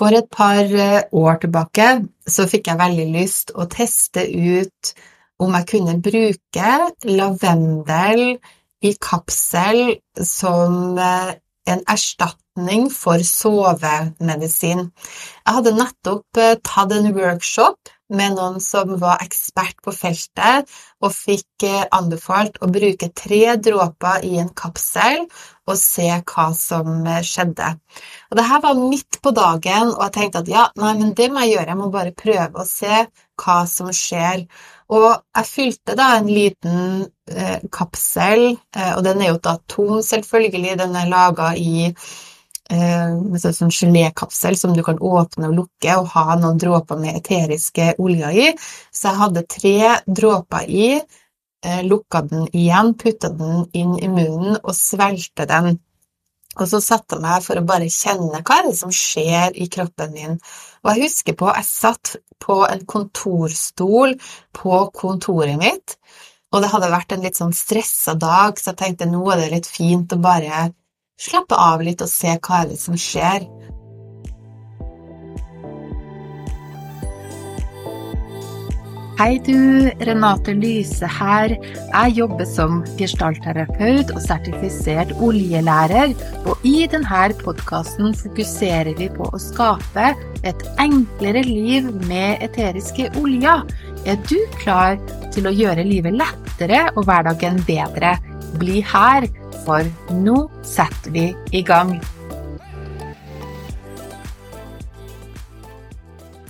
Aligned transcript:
For 0.00 0.16
et 0.16 0.30
par 0.32 0.64
eh, 0.64 1.02
år 1.12 1.42
tilbake 1.42 1.86
så 2.24 2.46
fikk 2.48 2.70
jeg 2.70 2.80
veldig 2.80 3.04
lyst 3.12 3.52
å 3.52 3.66
teste 3.68 4.24
ut 4.24 4.92
om 5.44 5.52
jeg 5.58 5.66
kunne 5.68 5.98
bruke 6.00 6.70
lavendel 7.04 8.22
i 8.80 8.94
kapsel 8.96 9.98
som 10.24 10.96
eh, 10.96 11.34
en 11.68 11.84
erstatning 11.92 12.88
for 12.94 13.20
sovemedisin. 13.28 14.86
Jeg 14.88 15.58
hadde 15.58 15.76
nettopp 15.76 16.40
eh, 16.40 16.56
tatt 16.64 16.96
en 16.96 17.12
workshop 17.20 17.92
med 18.10 18.36
noen 18.36 18.58
som 18.62 18.96
var 19.00 19.22
ekspert 19.24 19.78
på 19.84 19.94
feltet, 19.94 20.70
og 21.00 21.14
fikk 21.14 21.66
eh, 21.66 21.86
anbefalt 21.96 22.58
å 22.60 22.68
bruke 22.70 23.10
tre 23.16 23.56
dråper 23.62 24.26
i 24.28 24.36
en 24.42 24.50
kapsel 24.56 25.26
og 25.70 25.76
se 25.78 26.08
hva 26.18 26.48
som 26.56 27.06
eh, 27.06 27.22
skjedde. 27.26 27.72
Og 28.30 28.40
Dette 28.40 28.60
var 28.64 28.80
midt 28.80 29.20
på 29.22 29.34
dagen, 29.36 29.94
og 29.94 30.02
jeg 30.06 30.16
tenkte 30.18 30.44
at 30.44 30.50
ja, 30.52 30.66
nei, 30.80 30.94
men 31.00 31.14
det 31.18 31.30
må 31.30 31.44
jeg 31.44 31.56
gjøre, 31.56 31.68
jeg 31.72 31.80
må 31.80 31.90
bare 31.94 32.16
prøve 32.24 32.62
å 32.62 32.68
se 32.68 33.04
hva 33.40 33.60
som 33.70 33.92
skjer. 33.94 34.44
Og 34.90 35.06
jeg 35.14 35.46
fylte 35.48 35.94
da 35.98 36.10
en 36.18 36.28
liten 36.28 36.80
eh, 37.30 37.60
kapsel, 37.72 38.50
eh, 38.76 38.92
og 38.96 39.04
den 39.06 39.22
er 39.22 39.32
jo 39.32 39.44
da 39.44 39.56
tom, 39.70 40.00
selvfølgelig, 40.04 40.76
den 40.82 40.98
er 40.98 41.12
laga 41.12 41.54
i 41.56 41.90
Eh, 41.90 42.29
med 42.76 43.42
sånn 43.42 43.72
gelékapsel 43.74 44.56
som 44.58 44.74
du 44.76 44.82
kan 44.86 45.00
åpne 45.00 45.50
og 45.50 45.56
lukke 45.56 45.96
og 45.98 46.10
ha 46.14 46.36
noen 46.38 46.60
dråper 46.60 47.00
med 47.00 47.18
eteriske 47.18 47.94
oljer 47.98 48.36
i. 48.36 48.48
Så 48.94 49.10
jeg 49.10 49.20
hadde 49.22 49.46
tre 49.50 49.76
dråper 50.06 50.70
i, 50.70 50.88
eh, 51.64 51.82
lukka 51.82 52.22
den 52.28 52.46
igjen, 52.52 52.94
putta 52.94 53.28
den 53.28 53.66
inn 53.72 53.98
i 53.98 54.08
munnen 54.08 54.58
og 54.62 54.74
svelgte 54.74 55.46
den. 55.50 55.80
Og 56.58 56.66
så 56.66 56.80
satte 56.82 57.16
jeg 57.16 57.22
meg 57.22 57.42
for 57.42 57.58
å 57.58 57.66
bare 57.66 57.86
kjenne 57.86 58.42
hva 58.42 58.58
er 58.58 58.68
det 58.68 58.78
som 58.78 58.90
skjer 58.90 59.54
i 59.54 59.68
kroppen 59.70 60.12
min. 60.12 60.40
Og 60.82 60.90
jeg 60.94 61.06
husker 61.06 61.36
på 61.38 61.46
jeg 61.50 61.68
satt 61.68 62.16
på 62.40 62.64
en 62.66 62.82
kontorstol 62.86 64.16
på 64.56 64.82
kontoret 64.96 65.58
mitt, 65.60 65.96
og 66.50 66.62
det 66.62 66.70
hadde 66.72 66.90
vært 66.90 67.12
en 67.14 67.22
litt 67.22 67.38
sånn 67.38 67.54
stressa 67.54 68.16
dag, 68.18 68.58
så 68.58 68.72
jeg 68.72 68.80
tenkte 68.80 69.06
nå 69.06 69.22
er 69.30 69.44
det 69.44 69.50
litt 69.52 69.68
fint 69.70 70.10
å 70.12 70.18
bare 70.18 70.72
slappe 71.20 71.56
av 71.56 71.82
litt 71.84 72.02
og 72.04 72.10
se 72.10 72.36
hva 72.40 72.62
er 72.64 72.70
det 72.72 72.80
som 72.80 72.96
skjer. 72.98 73.48
Hei 79.20 79.34
du, 79.44 79.90
Renate 80.08 80.54
Lyse 80.56 81.04
her. 81.04 81.52
Jeg 81.76 82.14
jobber 82.16 82.46
som 82.48 82.78
gestaltterapeut 82.96 84.14
og 84.14 84.20
sertifisert 84.24 85.12
oljelærer, 85.20 86.14
og 86.48 86.64
i 86.64 86.86
denne 86.88 87.26
podkasten 87.42 88.16
fokuserer 88.16 88.94
vi 88.96 89.10
på 89.12 89.28
å 89.28 89.42
skape 89.44 90.14
et 90.40 90.64
enklere 90.80 91.44
liv 91.44 91.90
med 92.08 92.40
eteriske 92.48 93.10
oljer. 93.20 93.66
Er 94.08 94.16
du 94.24 94.38
klar 94.56 94.96
til 95.36 95.50
å 95.50 95.52
gjøre 95.52 95.84
livet 95.84 96.16
lettere 96.16 96.86
og 96.94 97.04
hverdagen 97.04 97.60
bedre? 97.68 98.16
Bli 98.56 98.80
her 98.88 99.28
for 99.64 99.86
nå 100.16 100.36
setter 100.66 101.14
vi 101.14 101.26
i 101.56 101.62
gang. 101.66 101.96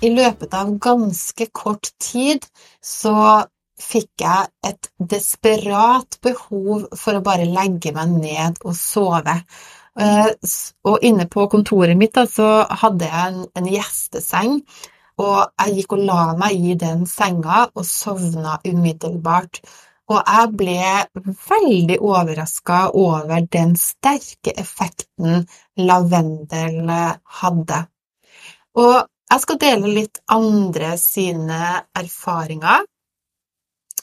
I 0.01 0.11
løpet 0.15 0.55
av 0.57 0.71
ganske 0.81 1.47
kort 1.53 1.91
tid 2.01 2.47
så 2.81 3.45
fikk 3.81 4.23
jeg 4.23 4.49
et 4.69 4.89
desperat 5.13 6.17
behov 6.25 6.87
for 6.97 7.17
å 7.17 7.25
bare 7.25 7.49
legge 7.49 7.93
meg 7.97 8.15
ned 8.15 8.63
og 8.65 8.77
sove. 8.77 9.37
Eh, 10.01 10.31
og 10.89 11.05
inne 11.05 11.27
på 11.29 11.45
kontoret 11.53 11.99
mitt 11.99 12.15
da, 12.17 12.25
så 12.29 12.63
hadde 12.83 13.09
jeg 13.09 13.35
en, 13.35 13.45
en 13.59 13.69
gjesteseng, 13.69 14.59
og 15.21 15.37
jeg 15.61 15.77
gikk 15.81 15.97
og 15.99 16.05
la 16.09 16.21
meg 16.39 16.57
i 16.57 16.77
den 16.81 17.05
senga 17.09 17.67
og 17.75 17.85
sovna 17.85 18.57
umiddelbart. 18.65 19.61
Og 20.11 20.19
jeg 20.19 20.53
ble 20.59 21.35
veldig 21.47 21.99
overraska 22.03 22.81
over 22.99 23.45
den 23.53 23.77
sterke 23.79 24.55
effekten 24.59 25.45
lavendel 25.79 26.91
hadde. 27.41 27.85
Og 28.75 28.97
jeg 29.31 29.45
skal 29.45 29.61
dele 29.63 29.93
litt 29.95 30.19
andre 30.35 30.97
sine 30.99 31.61
erfaringer. 31.95 32.83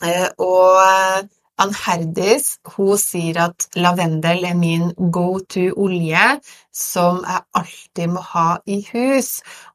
Eh, 0.06 0.30
og 0.40 1.28
Ann 1.58 1.74
Herdis 1.74 2.52
hun 2.76 3.00
sier 3.02 3.40
at 3.48 3.66
lavendel 3.82 4.46
er 4.46 4.58
min 4.58 4.92
go 5.14 5.40
to-olje 5.54 6.26
som 6.72 7.24
jeg 7.26 7.44
alltid 7.60 8.14
må 8.14 8.22
ha 8.32 8.50
i 8.70 8.78
hus. 8.92 9.32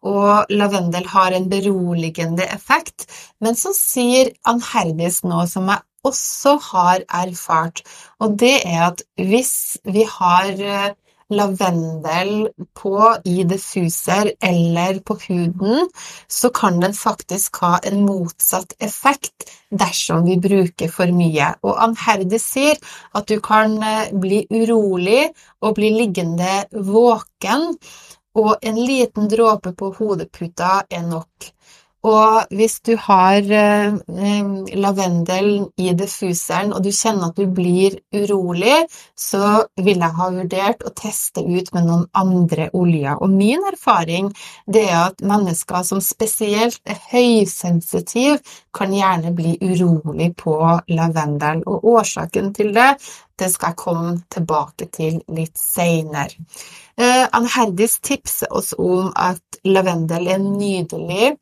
Og 0.07 0.53
lavendel 0.55 1.09
har 1.11 1.35
en 1.37 1.49
beroligende 1.51 2.47
effekt. 2.55 3.09
Men 3.43 3.59
så 3.59 3.75
sier 3.77 4.31
Ann 4.47 4.63
Herdis 4.73 5.25
noe 5.27 5.49
som 5.51 5.69
jeg 5.73 5.83
også 6.05 6.57
har 6.71 7.05
erfart, 7.09 7.83
og 8.21 8.39
det 8.41 8.57
er 8.67 8.89
at 8.91 9.03
hvis 9.17 9.79
vi 9.85 10.05
har 10.09 10.51
eh, 10.59 10.95
lavendel 11.33 12.49
på 12.77 12.97
i 13.25 13.43
diffuser 13.49 14.33
eller 14.43 15.01
på 15.07 15.17
huden, 15.27 15.89
så 16.29 16.51
kan 16.55 16.81
den 16.83 16.95
faktisk 16.95 17.61
ha 17.63 17.79
en 17.89 18.05
motsatt 18.07 18.75
effekt 18.81 19.49
dersom 19.71 20.27
vi 20.27 20.39
bruker 20.43 20.93
for 20.93 21.13
mye. 21.17 21.53
Og 21.63 21.79
Anherde 21.87 22.41
sier 22.43 22.79
at 23.15 23.29
du 23.29 23.39
kan 23.41 23.79
eh, 23.83 24.13
bli 24.13 24.45
urolig 24.51 25.31
og 25.63 25.77
bli 25.79 25.93
liggende 25.97 26.65
våken, 26.73 27.73
og 28.35 28.55
en 28.65 28.79
liten 28.81 29.29
dråpe 29.29 29.75
på 29.77 29.91
hodeputa 29.99 30.83
er 30.91 31.03
nok. 31.05 31.53
Og 32.03 32.51
hvis 32.51 32.81
du 32.83 32.97
har 32.99 33.47
eh, 33.47 33.95
lavendelen 34.75 35.69
i 35.79 35.93
diffuseren, 35.95 36.73
og 36.75 36.83
du 36.83 36.91
kjenner 36.91 37.31
at 37.31 37.39
du 37.39 37.47
blir 37.47 37.95
urolig, 38.11 38.89
så 39.15 39.69
vil 39.79 40.03
jeg 40.03 40.17
ha 40.19 40.31
vurdert 40.35 40.83
å 40.83 40.91
teste 40.99 41.45
ut 41.47 41.71
med 41.77 41.87
noen 41.87 42.09
andre 42.19 42.69
oljer. 42.75 43.21
Og 43.23 43.31
min 43.31 43.63
erfaring 43.71 44.33
det 44.67 44.83
er 44.89 44.99
at 45.13 45.23
mennesker 45.23 45.87
som 45.87 46.03
spesielt 46.03 46.81
er 46.83 46.99
høysensitive, 47.13 48.41
kan 48.75 48.91
gjerne 48.97 49.31
bli 49.37 49.55
urolig 49.63 50.33
på 50.43 50.57
lavendel. 50.91 51.63
Og 51.71 51.87
årsaken 51.93 52.51
til 52.57 52.73
det 52.75 52.97
det 53.39 53.49
skal 53.51 53.73
jeg 53.73 53.81
komme 53.81 54.17
tilbake 54.31 54.87
til 54.95 55.21
litt 55.35 55.59
seinere. 55.59 56.35
Eh, 56.99 57.25
Ann 57.31 57.49
Herdis 57.49 57.99
tipser 58.05 58.51
oss 58.51 58.73
om 58.79 59.11
at 59.17 59.63
lavendel 59.65 60.29
er 60.35 60.43
nydelig 60.43 61.33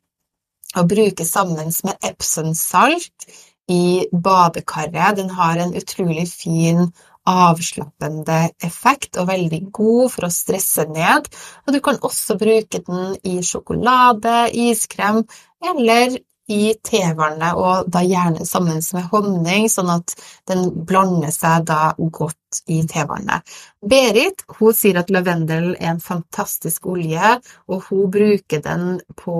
å 0.77 0.85
bruke 0.87 1.25
sammen 1.27 1.71
med 1.85 2.11
Epsom-salt 2.11 3.27
i 3.71 4.07
badekaret. 4.11 5.17
Den 5.19 5.31
har 5.35 5.59
en 5.59 5.75
utrolig 5.77 6.27
fin 6.31 6.89
avslappende 7.29 8.49
effekt 8.65 9.19
og 9.21 9.29
veldig 9.29 9.61
god 9.73 10.09
for 10.15 10.25
å 10.25 10.33
stresse 10.33 10.87
ned. 10.89 11.29
Og 11.65 11.75
du 11.75 11.79
kan 11.83 12.01
også 12.01 12.37
bruke 12.41 12.81
den 12.87 13.15
i 13.27 13.37
sjokolade, 13.45 14.49
iskrem 14.57 15.23
eller 15.71 16.17
i 16.51 16.73
tevannet, 16.83 17.55
og 17.55 17.87
da 17.91 18.01
gjerne 18.03 18.45
sammen 18.47 18.81
med 18.95 19.07
honning, 19.13 19.69
sånn 19.71 19.91
at 19.93 20.15
den 20.49 20.65
blander 20.87 21.31
seg 21.31 21.67
da 21.69 21.93
godt 21.97 22.63
i 22.67 22.81
tevannet. 22.89 23.45
Berit 23.79 24.43
hun 24.57 24.75
sier 24.75 24.99
at 24.99 25.13
lavendel 25.13 25.71
er 25.77 25.93
en 25.93 26.01
fantastisk 26.03 26.89
olje, 26.91 27.37
og 27.71 27.87
hun 27.87 28.09
bruker 28.11 28.63
den 28.65 28.99
på 29.15 29.37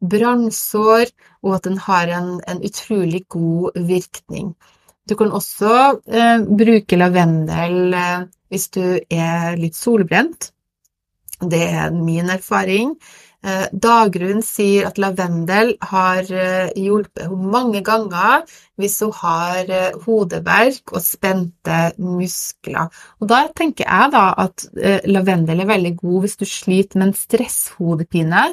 brannsår, 0.00 1.12
og 1.42 1.56
at 1.56 1.68
den 1.68 1.78
har 1.78 2.10
en, 2.12 2.32
en 2.48 2.62
utrolig 2.64 3.24
god 3.32 3.78
virkning. 3.88 4.54
Du 5.06 5.14
kan 5.14 5.30
også 5.32 6.00
eh, 6.10 6.42
bruke 6.42 6.98
lavendel 6.98 7.94
eh, 7.94 8.26
hvis 8.50 8.68
du 8.74 8.82
er 8.98 9.56
litt 9.58 9.78
solbrent. 9.78 10.50
Det 11.40 11.62
er 11.68 11.94
min 11.94 12.30
erfaring. 12.32 12.96
Eh, 13.44 13.66
Dagrun 13.72 14.40
sier 14.42 14.88
at 14.88 14.96
lavendel 14.98 15.74
har 15.90 16.24
eh, 16.32 16.72
hjulpet 16.80 17.26
henne 17.26 17.50
mange 17.52 17.82
ganger 17.84 18.42
hvis 18.80 18.96
hun 19.04 19.12
har 19.20 19.70
eh, 19.70 19.98
hodeverk 20.06 20.94
og 20.94 21.04
spente 21.04 21.80
muskler. 22.02 22.90
Og 23.20 23.30
Da 23.30 23.44
tenker 23.56 23.86
jeg 23.86 24.12
da 24.16 24.24
at 24.46 24.66
lavendel 25.06 25.62
er 25.62 25.70
veldig 25.70 25.94
god 26.00 26.20
hvis 26.24 26.38
du 26.40 26.46
sliter 26.48 26.98
med 26.98 27.12
en 27.12 27.18
stresshodepine. 27.20 28.44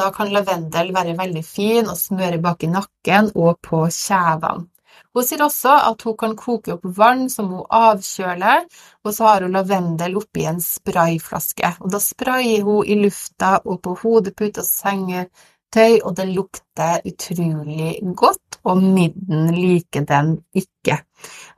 Da 0.00 0.10
kan 0.14 0.32
lavendel 0.32 0.94
være 0.94 1.18
veldig 1.18 1.44
fin 1.44 1.90
å 1.90 1.98
smøre 1.98 2.40
bak 2.42 2.64
i 2.64 2.72
nakken 2.72 3.32
og 3.34 3.58
på 3.66 3.86
kjevene. 3.90 4.68
Hun 5.14 5.26
sier 5.26 5.42
også 5.42 5.74
at 5.90 6.02
hun 6.06 6.16
kan 6.18 6.36
koke 6.38 6.74
opp 6.76 6.84
vann 6.96 7.24
som 7.32 7.48
hun 7.50 7.64
avkjøler, 7.66 8.66
og 9.04 9.14
så 9.14 9.26
har 9.26 9.46
hun 9.46 9.56
lavendel 9.58 10.18
oppi 10.20 10.46
en 10.46 10.60
sprayflaske. 10.62 11.72
Og 11.82 11.90
da 11.94 12.00
sprayer 12.02 12.62
hun 12.66 12.86
i 12.86 12.98
lufta 13.00 13.56
og 13.64 13.80
på 13.84 13.96
hodepute 14.02 14.62
og 14.62 14.68
sengetøy, 14.68 15.98
og 16.04 16.14
det 16.20 16.28
lukter 16.30 17.02
utrolig 17.10 17.96
godt, 18.22 18.60
og 18.62 18.84
midden 18.84 19.50
liker 19.56 20.06
den 20.06 20.36
ikke. 20.54 21.00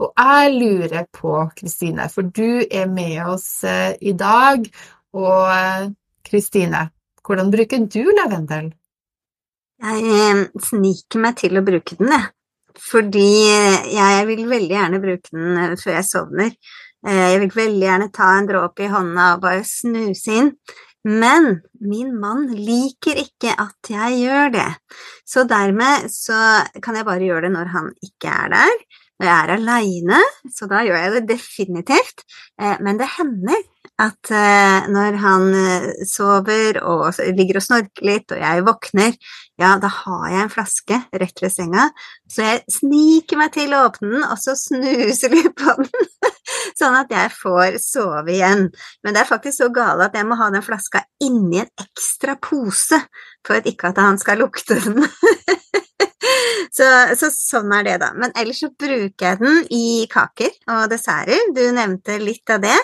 Og 0.01 0.17
jeg 0.17 0.57
lurer 0.57 1.07
på, 1.13 1.37
Kristine, 1.59 2.09
for 2.09 2.33
du 2.33 2.65
er 2.65 2.89
med 2.89 3.21
oss 3.27 3.63
eh, 3.69 3.93
i 4.01 4.17
dag, 4.17 4.65
og 5.13 5.53
eh, 5.53 5.93
Kristine, 6.25 6.89
Hvordan 7.23 7.51
bruker 7.51 7.85
du 7.87 8.03
lavendel? 8.19 8.73
Jeg 9.83 10.15
eh, 10.15 10.41
sniker 10.69 11.23
meg 11.23 11.37
til 11.39 11.59
å 11.59 11.63
bruke 11.67 11.99
den, 11.99 12.11
jeg. 12.11 12.31
Fordi 12.81 13.27
jeg 13.93 14.25
vil 14.29 14.47
veldig 14.51 14.73
gjerne 14.77 15.03
bruke 15.03 15.35
den 15.35 15.59
eh, 15.61 15.75
før 15.81 15.99
jeg 15.99 16.09
sovner. 16.09 16.55
Eh, 17.07 17.27
jeg 17.35 17.43
vil 17.43 17.53
veldig 17.57 17.85
gjerne 17.87 18.09
ta 18.15 18.31
en 18.39 18.49
dråpe 18.49 18.87
i 18.87 18.91
hånda 18.93 19.29
og 19.35 19.45
bare 19.45 19.67
snuse 19.69 20.39
inn. 20.39 20.51
Men 21.09 21.57
min 21.83 22.13
mann 22.23 22.47
liker 22.55 23.19
ikke 23.19 23.57
at 23.59 23.91
jeg 23.91 24.21
gjør 24.21 24.53
det, 24.55 24.69
så 25.27 25.43
dermed 25.51 26.05
så 26.15 26.37
kan 26.79 26.95
jeg 26.95 27.09
bare 27.09 27.27
gjøre 27.27 27.49
det 27.49 27.57
når 27.57 27.73
han 27.73 27.89
ikke 28.07 28.31
er 28.31 28.53
der. 28.53 28.77
Når 29.19 29.27
jeg 29.27 29.35
er 29.41 29.55
aleine, 29.57 30.21
så 30.55 30.69
da 30.71 30.85
gjør 30.87 31.01
jeg 31.03 31.15
det 31.17 31.25
definitivt. 31.33 32.23
Men 32.87 33.03
det 33.03 33.11
hender 33.17 33.59
at 34.03 34.31
uh, 34.35 34.89
når 34.91 35.17
han 35.23 35.45
uh, 35.55 35.89
sover 36.09 36.81
og 36.83 37.21
ligger 37.37 37.61
og 37.61 37.65
snorker 37.65 38.07
litt, 38.07 38.35
og 38.35 38.43
jeg 38.43 38.65
våkner, 38.67 39.17
ja, 39.61 39.77
da 39.83 39.91
har 39.93 40.25
jeg 40.33 40.43
en 40.43 40.53
flaske 40.53 40.99
rett 41.23 41.43
ved 41.45 41.55
senga, 41.55 41.89
så 42.31 42.47
jeg 42.47 42.63
sniker 42.73 43.39
meg 43.39 43.53
til 43.55 43.75
å 43.77 43.85
åpne 43.87 44.11
den, 44.17 44.27
og 44.27 44.41
så 44.43 44.57
snuser 44.59 45.35
litt 45.35 45.53
på 45.59 45.77
den, 45.79 46.09
sånn 46.81 46.99
at 46.99 47.13
jeg 47.15 47.35
får 47.37 47.79
sove 47.83 48.35
igjen. 48.35 48.69
Men 49.05 49.15
det 49.15 49.23
er 49.23 49.31
faktisk 49.31 49.61
så 49.63 49.71
gale 49.75 50.09
at 50.09 50.19
jeg 50.19 50.27
må 50.29 50.39
ha 50.41 50.51
den 50.55 50.67
flaska 50.67 51.05
inni 51.23 51.63
en 51.63 51.87
ekstra 51.87 52.39
pose 52.43 52.99
for 53.47 53.69
ikke 53.69 53.93
at 53.93 54.03
han 54.03 54.19
skal 54.23 54.43
lukte 54.43 54.79
den. 54.83 55.05
Så, 56.77 56.87
så, 57.19 57.29
sånn 57.35 57.73
er 57.77 57.85
det, 57.85 57.97
da. 58.01 58.13
Men 58.17 58.33
ellers 58.39 58.63
så 58.63 58.69
bruker 58.71 59.27
jeg 59.27 59.39
den 59.41 59.59
i 59.75 60.07
kaker 60.11 60.53
og 60.73 60.87
desserter. 60.93 61.51
Du 61.53 61.61
nevnte 61.75 62.17
litt 62.23 62.49
av 62.53 62.63
det. 62.63 62.77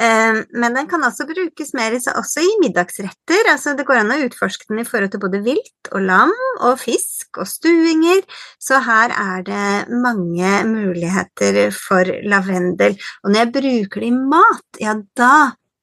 Ehm, 0.00 0.42
men 0.54 0.76
den 0.76 0.88
kan 0.90 1.02
også 1.04 1.26
brukes 1.28 1.72
mer 1.76 1.96
også 1.96 2.44
i 2.44 2.52
middagsretter. 2.62 3.48
Altså 3.52 3.74
det 3.78 3.86
går 3.88 4.02
an 4.02 4.14
å 4.14 4.20
utforske 4.26 4.68
den 4.70 4.82
i 4.82 4.86
forhold 4.88 5.12
til 5.14 5.22
både 5.24 5.42
vilt 5.44 5.90
og 5.92 6.04
lam 6.06 6.32
og 6.60 6.78
fisk 6.80 7.40
og 7.42 7.48
stuinger. 7.50 8.22
Så 8.62 8.80
her 8.84 9.14
er 9.16 9.42
det 9.48 9.96
mange 10.04 10.52
muligheter 10.68 11.64
for 11.76 12.08
lavendel. 12.28 12.96
Og 13.24 13.32
når 13.32 13.44
jeg 13.44 13.52
bruker 13.58 14.06
det 14.06 14.12
i 14.12 14.22
mat, 14.36 14.68
ja 14.82 14.96
da 15.18 15.34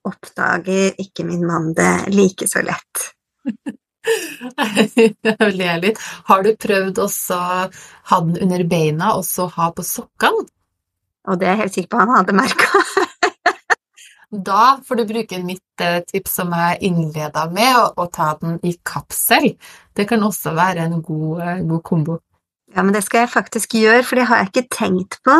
oppdager 0.08 0.96
ikke 1.02 1.28
min 1.28 1.46
mann 1.48 1.74
det 1.78 2.10
like 2.14 2.48
så 2.50 2.64
lett. 2.66 3.10
Jeg 4.96 5.54
ler 5.56 5.82
litt. 5.84 6.00
Har 6.30 6.44
du 6.44 6.54
prøvd 6.56 7.02
også 7.04 7.40
ha 8.12 8.22
den 8.26 8.40
under 8.44 8.64
beina 8.70 9.14
og 9.18 9.26
så 9.28 9.50
ha 9.58 9.70
på 9.76 9.86
sokkene? 9.86 10.48
Og 11.30 11.38
det 11.38 11.46
er 11.46 11.54
jeg 11.54 11.62
helt 11.64 11.76
sikker 11.76 11.92
på 11.94 12.00
han 12.02 12.14
hadde 12.16 12.36
merka. 12.38 12.84
da 14.50 14.80
får 14.86 15.00
du 15.02 15.04
bruke 15.10 15.42
mitt 15.44 15.84
eh, 15.84 16.00
tips 16.08 16.40
som 16.40 16.54
jeg 16.56 16.80
innleda 16.90 17.46
med, 17.54 18.00
å 18.00 18.08
ta 18.14 18.32
den 18.40 18.58
i 18.66 18.74
kapsel. 18.88 19.52
Det 19.94 20.08
kan 20.10 20.24
også 20.26 20.56
være 20.58 20.88
en 20.88 21.04
god, 21.06 21.44
eh, 21.44 21.62
god 21.70 21.84
kombo. 21.86 22.18
Ja, 22.74 22.86
men 22.86 22.94
det 22.94 23.04
skal 23.06 23.26
jeg 23.26 23.34
faktisk 23.34 23.76
gjøre, 23.78 24.06
for 24.06 24.20
det 24.20 24.28
har 24.30 24.42
jeg 24.42 24.52
ikke 24.52 24.78
tenkt 24.78 25.20
på. 25.26 25.36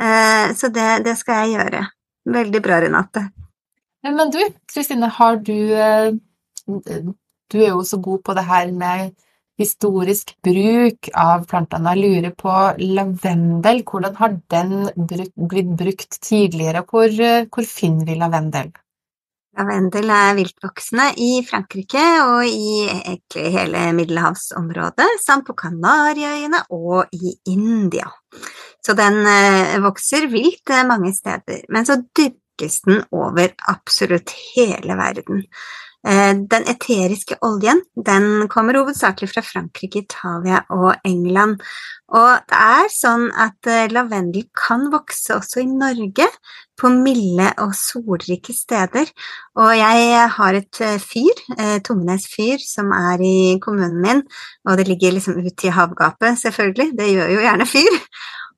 Eh, 0.00 0.54
så 0.56 0.70
det, 0.72 0.88
det 1.04 1.16
skal 1.20 1.44
jeg 1.44 1.58
gjøre. 1.58 1.82
Veldig 2.36 2.62
bra, 2.62 2.80
Renate. 2.84 3.26
Men 4.06 4.30
du, 4.30 4.38
Kristine, 4.70 5.08
har 5.10 5.40
du 5.42 5.56
du 7.52 7.60
er 7.62 7.72
jo 7.74 7.84
så 7.86 8.00
god 8.02 8.22
på 8.26 8.36
det 8.36 8.46
her 8.48 8.72
med 8.72 9.14
historisk 9.60 10.34
bruk 10.44 11.08
av 11.16 11.46
plantene. 11.48 11.94
Jeg 11.94 12.02
lurer 12.02 12.34
på 12.36 12.54
lavendel. 12.82 13.84
Hvordan 13.88 14.16
har 14.18 14.34
den 14.52 14.74
blitt 14.96 15.76
brukt 15.78 16.18
tidligere? 16.20 16.84
Hvor, 16.88 17.14
hvor 17.48 17.68
finner 17.68 18.08
vi 18.08 18.18
lavendel? 18.20 18.74
Lavendel 19.56 20.10
er 20.12 20.34
viltvoksende 20.36 21.06
i 21.24 21.30
Frankrike 21.46 22.02
og 22.26 22.42
i 22.44 23.38
hele 23.54 23.86
middelhavsområdet, 23.96 25.06
samt 25.22 25.46
på 25.48 25.56
Kanariøyene 25.56 26.66
og 26.76 27.14
i 27.16 27.32
India. 27.54 28.10
Så 28.84 28.92
den 28.98 29.22
eh, 29.24 29.78
vokser 29.82 30.28
vilt 30.30 30.68
eh, 30.70 30.84
mange 30.86 31.14
steder, 31.16 31.64
men 31.72 31.88
så 31.88 31.96
dyrkes 32.04 32.82
den 32.84 33.00
over 33.16 33.56
absolutt 33.72 34.34
hele 34.52 34.98
verden. 35.00 35.46
Eh, 36.06 36.32
den 36.38 36.66
eteriske 36.70 37.34
oljen 37.42 37.80
den 38.06 38.46
kommer 38.52 38.78
hovedsakelig 38.78 39.26
fra 39.32 39.42
Frankrike, 39.42 40.04
Italia 40.04 40.60
og 40.70 40.92
England. 41.04 41.64
Og 42.14 42.44
det 42.46 42.60
er 42.62 42.92
sånn 42.94 43.24
at 43.34 43.66
eh, 43.66 43.88
lavendel 43.90 44.44
kan 44.54 44.86
vokse 44.92 45.34
også 45.34 45.64
i 45.64 45.66
Norge, 45.70 46.28
på 46.76 46.90
milde 46.92 47.48
og 47.64 47.72
solrike 47.74 48.52
steder. 48.54 49.10
Og 49.58 49.72
jeg 49.74 50.28
har 50.36 50.60
et 50.60 50.80
eh, 50.84 51.00
fyr, 51.02 51.42
Tomnes 51.82 52.28
fyr, 52.30 52.62
som 52.62 52.92
er 52.94 53.24
i 53.24 53.36
kommunen 53.64 53.98
min, 54.04 54.22
og 54.68 54.78
det 54.78 54.86
ligger 54.86 55.16
liksom 55.16 55.40
ute 55.40 55.70
i 55.70 55.74
havgapet, 55.74 56.38
selvfølgelig, 56.44 56.92
det 57.00 57.10
gjør 57.16 57.34
jo 57.34 57.42
gjerne 57.48 57.66
fyr. 57.72 57.98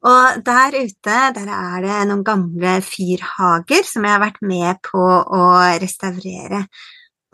Og 0.08 0.44
der 0.46 0.76
ute 0.82 1.16
der 1.38 1.48
er 1.54 1.80
det 1.82 1.96
noen 2.10 2.26
gamle 2.26 2.76
fyrhager 2.86 3.86
som 3.86 4.04
jeg 4.04 4.14
har 4.14 4.22
vært 4.22 4.44
med 4.46 4.84
på 4.84 5.00
å 5.00 5.48
restaurere. 5.80 6.66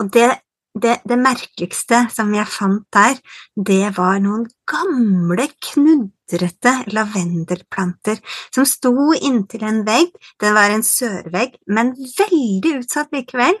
Og 0.01 0.11
det, 0.13 0.29
det, 0.75 0.97
det, 1.07 1.17
merkeligste 1.19 2.05
som 2.13 2.33
jeg 2.35 2.47
fant 2.51 2.85
der, 2.93 3.19
det 3.55 3.95
var 3.97 4.19
noen 4.23 4.45
gamle, 4.69 5.45
knudrete 5.61 6.73
lavendelplanter 6.93 8.17
som 8.53 8.65
sto 8.67 9.13
inntil 9.15 9.65
en 9.67 9.83
vegg. 9.87 10.11
Den 10.41 10.55
var 10.57 10.73
en 10.73 10.83
sørvegg, 10.85 11.59
men 11.67 11.93
veldig 11.95 12.73
utsatt 12.79 13.13
likevel 13.15 13.57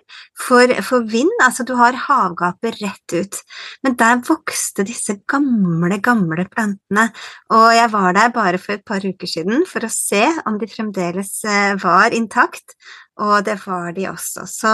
for, 0.47 0.73
for 0.87 1.05
vind. 1.11 1.31
Altså, 1.45 1.65
du 1.67 1.75
har 1.79 1.97
havgapet 2.07 2.81
rett 2.81 3.17
ut. 3.17 3.39
Men 3.85 3.97
der 3.99 4.21
vokste 4.25 4.85
disse 4.87 5.19
gamle, 5.29 6.01
gamle 6.03 6.47
plantene, 6.51 7.09
og 7.53 7.69
jeg 7.75 7.93
var 7.93 8.17
der 8.17 8.35
bare 8.35 8.61
for 8.61 8.77
et 8.77 8.85
par 8.87 9.05
uker 9.05 9.29
siden 9.29 9.65
for 9.69 9.85
å 9.85 9.93
se 9.93 10.25
om 10.45 10.59
de 10.61 10.69
fremdeles 10.69 11.37
eh, 11.49 11.73
var 11.81 12.15
intakt 12.15 12.77
og 13.21 13.45
det 13.47 13.55
var 13.63 13.93
de 13.95 14.07
også. 14.09 14.43
Så, 14.49 14.71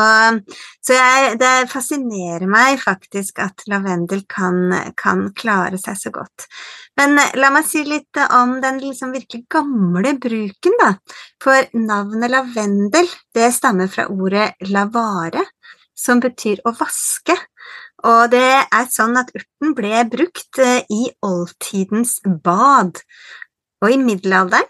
så 0.81 0.97
jeg, 0.97 1.35
det 1.41 1.69
fascinerer 1.69 2.47
meg 2.49 2.79
faktisk 2.81 3.41
at 3.43 3.65
lavendel 3.69 4.23
kan, 4.29 4.73
kan, 4.97 5.27
klare 5.37 5.77
seg 5.81 5.99
så 5.99 6.13
godt. 6.13 6.20
Men 6.99 7.15
la 7.39 7.51
meg 7.53 7.67
si 7.67 7.83
litt 7.87 8.19
om 8.27 8.57
den 8.63 8.81
liksom 8.81 9.13
virkelig 9.15 9.45
gamle 9.51 10.15
bruken, 10.21 10.75
da. 10.81 10.91
For 11.43 11.69
navnet 11.77 12.33
lavendel, 12.33 13.07
det 13.35 13.51
stammer 13.55 13.91
fra 13.91 14.07
ordet 14.11 14.51
lavare, 14.69 15.45
som 15.95 16.21
betyr 16.23 16.63
å 16.65 16.75
vaske. 16.77 17.37
Og 18.07 18.31
det 18.33 18.65
er 18.65 18.89
sånn 18.89 19.17
at 19.19 19.29
urten 19.37 19.75
ble 19.77 20.03
brukt 20.09 20.61
eh, 20.61 20.81
i 20.89 21.03
oldtidens 21.25 22.17
bad. 22.25 23.01
Og 23.81 23.93
i 23.93 23.99
middelalderen 24.01 24.69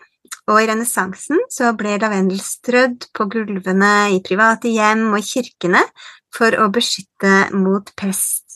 og 0.51 0.57
i 0.59 0.67
renessansen 0.67 1.39
så 1.53 1.71
ble 1.77 1.97
lavendel 2.01 2.41
strødd 2.43 3.07
på 3.15 3.27
gulvene 3.31 4.11
i 4.15 4.19
private 4.25 4.71
hjem 4.73 5.11
og 5.13 5.23
kirkene 5.27 5.83
for 6.33 6.55
å 6.59 6.69
beskytte 6.73 7.51
mot 7.55 7.91
pest. 7.99 8.50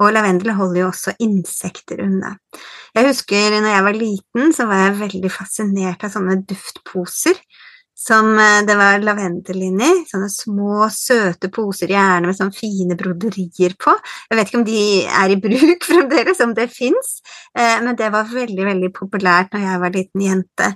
Og 0.00 0.14
lavendel 0.16 0.54
holder 0.56 0.80
jo 0.82 0.90
også 0.90 1.14
insekter 1.20 2.00
unna. 2.06 2.34
Jeg 2.96 3.06
husker 3.06 3.58
når 3.60 3.74
jeg 3.74 3.86
var 3.86 3.98
liten, 3.98 4.54
så 4.56 4.66
var 4.70 4.86
jeg 4.86 5.00
veldig 5.02 5.32
fascinert 5.32 6.06
av 6.06 6.14
sånne 6.14 6.40
duftposer 6.48 7.36
som 8.00 8.38
eh, 8.38 8.62
det 8.66 8.76
var 8.78 9.02
lavendel 9.04 9.62
inni. 9.68 9.90
Sånne 10.08 10.30
små, 10.32 10.86
søte 10.94 11.50
poser, 11.52 11.92
gjerne 11.92 12.30
med 12.30 12.36
sånne 12.38 12.56
fine 12.56 12.96
broderier 12.98 13.74
på. 13.80 13.92
Jeg 14.30 14.38
vet 14.38 14.48
ikke 14.48 14.60
om 14.62 14.66
de 14.68 14.84
er 15.04 15.34
i 15.34 15.38
bruk 15.42 15.84
fremdeles, 15.90 16.40
om 16.40 16.54
det 16.56 16.70
fins, 16.72 17.18
eh, 17.58 17.76
men 17.84 17.98
det 17.98 18.08
var 18.14 18.30
veldig, 18.30 18.64
veldig 18.70 18.90
populært 18.96 19.52
når 19.52 19.66
jeg 19.66 19.82
var 19.82 19.94
liten 19.96 20.24
jente. 20.24 20.70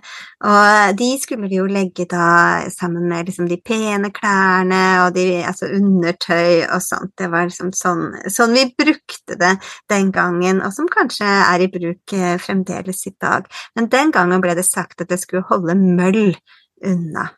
Og 0.45 0.99
de 1.01 1.11
skulle 1.23 1.49
vi 1.49 1.61
jo 1.63 1.69
legge 1.71 2.07
da 2.11 2.27
sammen 2.73 3.09
med 3.09 3.31
liksom 3.31 3.49
de 3.49 3.59
pene 3.65 4.11
klærne 4.15 4.83
og 5.05 5.15
de, 5.17 5.27
altså 5.49 5.71
undertøy 5.73 6.67
og 6.67 6.83
sånt. 6.85 7.15
Det 7.21 7.31
var 7.33 7.49
liksom 7.49 7.73
sånn, 7.77 8.11
sånn 8.33 8.53
vi 8.57 8.67
brukte 8.85 9.39
det 9.41 9.55
den 9.91 10.13
gangen, 10.13 10.61
og 10.65 10.75
som 10.77 10.91
kanskje 10.93 11.29
er 11.29 11.65
i 11.65 11.71
bruk 11.73 12.17
eh, 12.17 12.37
fremdeles 12.43 13.07
i 13.09 13.15
dag. 13.17 13.49
Men 13.79 13.89
den 13.93 14.13
gangen 14.13 14.45
ble 14.45 14.59
det 14.59 14.67
sagt 14.69 15.01
at 15.01 15.09
det 15.09 15.23
skulle 15.23 15.47
holde 15.49 15.79
møll 15.79 16.37
unna. 16.83 17.29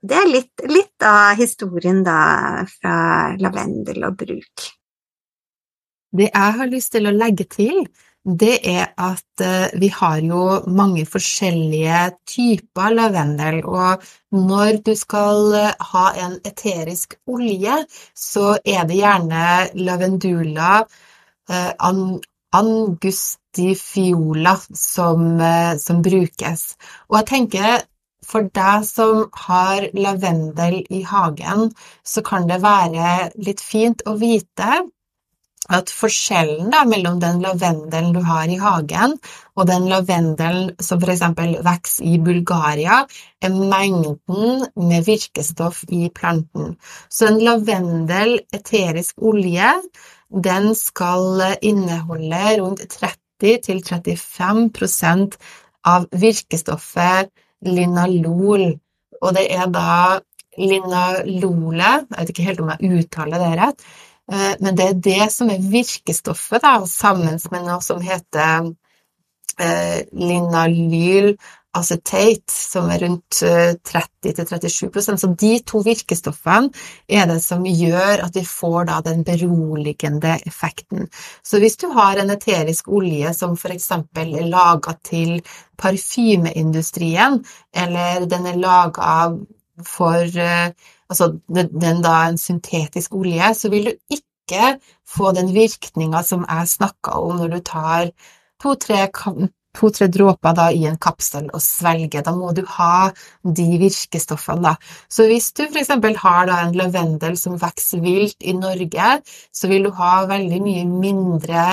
Det 0.00 0.16
er 0.16 0.28
litt, 0.30 0.64
litt 0.70 1.04
av 1.04 1.36
historien 1.36 2.02
da 2.04 2.64
fra 2.70 2.96
lavendel 3.36 4.06
og 4.08 4.16
bruk. 4.22 4.68
Det 6.08 6.30
jeg 6.30 6.52
har 6.60 6.70
lyst 6.70 6.94
til 6.94 7.08
å 7.08 7.12
legge 7.12 7.44
til, 7.52 7.82
det 8.28 8.58
er 8.68 8.90
at 9.00 9.40
eh, 9.44 9.68
vi 9.80 9.88
har 9.94 10.18
jo 10.20 10.62
mange 10.74 11.06
forskjellige 11.08 12.10
typer 12.28 12.90
lavendel, 12.96 13.62
og 13.64 14.02
når 14.34 14.80
du 14.84 14.94
skal 14.98 15.54
eh, 15.56 15.72
ha 15.92 16.12
en 16.24 16.38
eterisk 16.44 17.14
olje, 17.28 17.86
så 18.14 18.58
er 18.64 18.84
det 18.88 18.96
gjerne 19.00 19.68
lavendula 19.80 20.84
eh, 21.48 21.72
angustifiola 22.58 24.56
som, 24.72 25.40
som 25.78 26.02
brukes. 26.02 26.76
Og 27.08 27.16
jeg 27.20 27.26
tenker 27.32 27.82
for 28.26 28.42
deg 28.54 28.84
som 28.88 29.26
har 29.46 29.88
lavendel 29.94 30.82
i 30.90 31.02
hagen, 31.06 31.70
så 32.04 32.22
kan 32.26 32.48
det 32.50 32.62
være 32.64 33.30
litt 33.38 33.60
fint 33.64 34.02
å 34.06 34.16
vite 34.18 34.82
at 35.68 35.90
forskjellen 35.92 36.70
da, 36.72 36.84
mellom 36.88 37.18
den 37.20 37.42
lavendelen 37.44 38.14
du 38.16 38.22
har 38.24 38.48
i 38.48 38.56
hagen, 38.60 39.18
og 39.56 39.66
den 39.68 39.88
lavendelen 39.90 40.70
som 40.80 40.98
f.eks. 41.02 41.22
vokser 41.66 42.04
i 42.08 42.18
Bulgaria, 42.24 43.06
er 43.44 43.50
mengden 43.52 44.64
med 44.80 45.04
virkestoff 45.06 45.84
i 45.92 46.10
planten. 46.14 46.76
Så 47.12 47.26
en 47.28 47.44
lavendel 47.44 48.40
eterisk 48.54 49.14
olje 49.20 49.74
den 50.28 50.74
skal 50.76 51.56
inneholde 51.64 52.60
rundt 52.60 52.80
30-35% 52.96 55.36
av 55.88 56.06
virkestoffet 56.12 57.30
linalol. 57.66 58.66
Og 59.18 59.34
det 59.34 59.48
er 59.50 59.66
da 59.72 60.20
linalole 60.58 61.90
Jeg 62.02 62.14
vet 62.16 62.30
ikke 62.32 62.46
helt 62.46 62.60
om 62.62 62.70
jeg 62.74 63.02
uttaler 63.02 63.42
det 63.42 63.50
rett, 63.60 63.84
Eh, 64.32 64.54
men 64.60 64.76
det 64.76 64.84
er 64.84 64.98
det 65.04 65.30
som 65.32 65.48
er 65.50 65.62
virkestoffet, 65.72 66.60
da, 66.62 66.74
sammen 66.86 67.38
med 67.52 67.64
noe 67.64 67.80
som 67.84 68.02
heter 68.04 68.68
eh, 69.56 70.02
linalyl 70.12 71.32
acetate, 71.76 72.52
som 72.52 72.88
er 72.90 73.02
rundt 73.04 73.40
30-37 73.42 74.86
eh, 74.88 75.16
Så 75.16 75.30
de 75.40 75.50
to 75.66 75.82
virkestoffene 75.84 76.70
er 77.08 77.26
det 77.28 77.40
som 77.44 77.66
gjør 77.66 78.24
at 78.24 78.36
vi 78.36 78.44
får 78.48 78.88
den 79.04 79.24
beroligende 79.26 80.38
effekten. 80.46 81.08
Så 81.42 81.60
hvis 81.60 81.76
du 81.76 81.88
har 81.92 82.16
en 82.16 82.30
eterisk 82.30 82.88
olje 82.88 83.34
som 83.34 83.56
f.eks. 83.56 83.90
er 83.92 84.48
laga 84.48 84.96
til 85.04 85.42
parfymeindustrien, 85.78 87.44
eller 87.74 88.26
den 88.26 88.46
er 88.46 88.58
laga 88.58 89.36
for 89.84 90.24
altså 91.08 91.32
den 91.48 92.02
da 92.02 92.16
en 92.28 92.38
syntetisk 92.38 93.14
olje, 93.14 93.54
så 93.54 93.70
vil 93.70 93.90
du 93.90 93.92
ikke 94.10 94.78
få 95.08 95.32
den 95.36 95.52
virkninga 95.54 96.22
som 96.24 96.44
jeg 96.48 96.68
snakka 96.68 97.20
om 97.20 97.38
når 97.38 97.54
du 97.54 97.60
tar 97.64 98.10
to-tre 98.62 99.06
to, 99.76 99.90
dråper 99.90 100.54
da, 100.56 100.70
i 100.72 100.86
en 100.88 100.98
kapsel 100.98 101.48
og 101.52 101.62
svelger. 101.62 102.22
Da 102.24 102.34
må 102.36 102.52
du 102.56 102.64
ha 102.78 103.10
de 103.42 103.68
virkestoffene. 103.80 104.62
Da. 104.62 104.74
Så 105.08 105.28
hvis 105.28 105.52
du 105.52 105.64
f.eks. 105.68 105.92
har 106.22 106.50
da 106.50 106.60
en 106.64 106.76
lavendel 106.78 107.36
som 107.36 107.58
vokser 107.60 108.02
vilt 108.04 108.42
i 108.42 108.56
Norge, 108.56 109.14
så 109.52 109.70
vil 109.70 109.88
du 109.88 109.94
ha 109.98 110.26
veldig 110.28 110.60
mye 110.64 110.84
mindre 110.88 111.64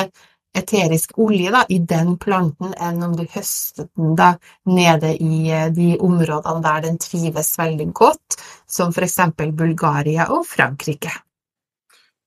eterisk 0.56 1.18
olje 1.20 1.52
da, 1.52 1.66
i 1.68 1.82
den 1.84 2.16
planten 2.22 2.72
enn 2.80 3.04
om 3.04 3.16
du 3.18 3.25
høster 3.34 3.90
den 3.98 4.16
da, 4.16 4.36
nede 4.72 5.12
i 5.20 5.50
eh, 5.52 5.68
de 5.75 5.98
områdene 6.00 6.64
der 6.64 6.86
den 6.88 7.00
trives 7.02 7.58
veldig 7.60 7.92
godt, 7.92 8.40
som 8.68 8.96
f.eks. 8.96 9.20
Bulgaria 9.36 10.30
og 10.32 10.46
Frankrike. 10.48 11.12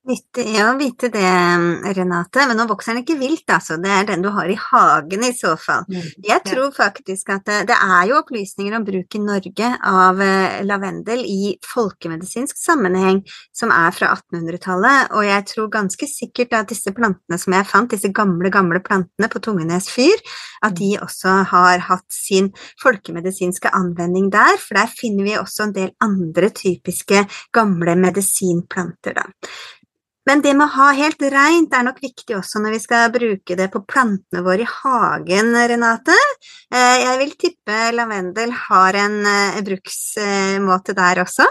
Nyttig 0.08 0.54
å 0.64 0.70
vite 0.78 1.10
det, 1.12 1.20
Renate, 1.92 2.46
men 2.48 2.56
nå 2.56 2.64
vokser 2.70 2.94
den 2.94 3.02
ikke 3.02 3.18
vilt, 3.20 3.44
altså. 3.52 3.76
Det 3.76 3.90
er 3.92 4.06
den 4.08 4.22
du 4.24 4.30
har 4.32 4.48
i 4.48 4.56
hagen 4.56 5.26
i 5.26 5.34
så 5.36 5.50
fall. 5.60 5.84
Mm, 5.84 6.06
Jeg 6.24 6.40
tror 6.46 6.70
faktisk 6.72 7.28
at 7.34 7.44
det, 7.44 7.58
det 7.68 7.76
er 7.76 8.06
jo 8.08 8.16
opplysninger 8.22 8.78
om 8.78 8.86
bruk 8.86 9.18
i 9.18 9.20
Norge 9.20 9.68
av 9.90 10.22
eh, 10.24 10.62
lavendel 10.64 11.20
i 11.28 11.52
folkemedisinsk 11.74 12.56
sammenheng 12.56 13.20
som 13.52 13.74
er 13.74 13.92
fra 13.92 14.14
1800-tallet, 14.16 15.12
og 15.12 15.28
jeg 15.28 15.46
tror 15.52 15.68
ganske 15.76 16.08
sikkert 16.08 16.56
at 16.56 16.72
disse 16.72 16.94
plantene 16.96 17.36
som 17.42 17.58
jeg 17.58 17.68
fant, 17.68 17.92
disse 17.92 18.08
gamle, 18.16 18.48
gamle 18.54 18.80
plantene 18.80 19.28
på 19.28 19.44
Tungenes 19.44 19.90
fyr, 19.92 20.24
at 20.64 20.78
de 20.80 20.94
også 21.04 21.42
har 21.52 21.84
hatt 21.90 22.06
sin 22.14 22.48
folkemedisinske 22.80 23.76
anvending 23.76 24.32
der, 24.32 24.56
for 24.56 24.80
der 24.80 24.88
finner 24.88 25.28
vi 25.28 25.36
også 25.36 25.68
en 25.68 25.76
del 25.76 25.92
andre 26.00 26.48
typiske 26.56 27.26
gamle 27.52 27.98
medisinplanter, 28.08 29.20
da. 29.20 29.28
Men 30.28 30.42
det 30.44 30.52
med 30.58 30.66
å 30.66 30.74
ha 30.74 30.88
helt 30.92 31.22
reint 31.32 31.72
er 31.72 31.86
nok 31.86 32.02
viktig 32.04 32.36
også 32.36 32.60
når 32.60 32.74
vi 32.76 32.80
skal 32.82 33.12
bruke 33.14 33.56
det 33.56 33.70
på 33.72 33.80
plantene 33.88 34.42
våre 34.44 34.66
i 34.66 34.68
hagen, 34.68 35.54
Renate. 35.70 36.16
Eh, 36.68 36.96
jeg 37.00 37.20
vil 37.22 37.32
tippe 37.40 37.78
lavendel 37.96 38.52
har 38.66 38.98
en 39.00 39.16
eh, 39.24 39.62
bruksmåte 39.64 40.96
der 40.98 41.22
også? 41.24 41.48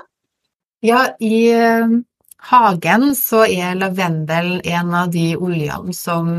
Ja, 0.85 1.07
i 1.17 1.47
eh, 1.57 1.97
hagen 2.51 3.09
så 3.17 3.47
er 3.49 3.79
lavendel 3.81 4.59
en 4.61 4.93
av 5.01 5.09
de 5.15 5.31
oljene 5.41 5.97
som 5.97 6.29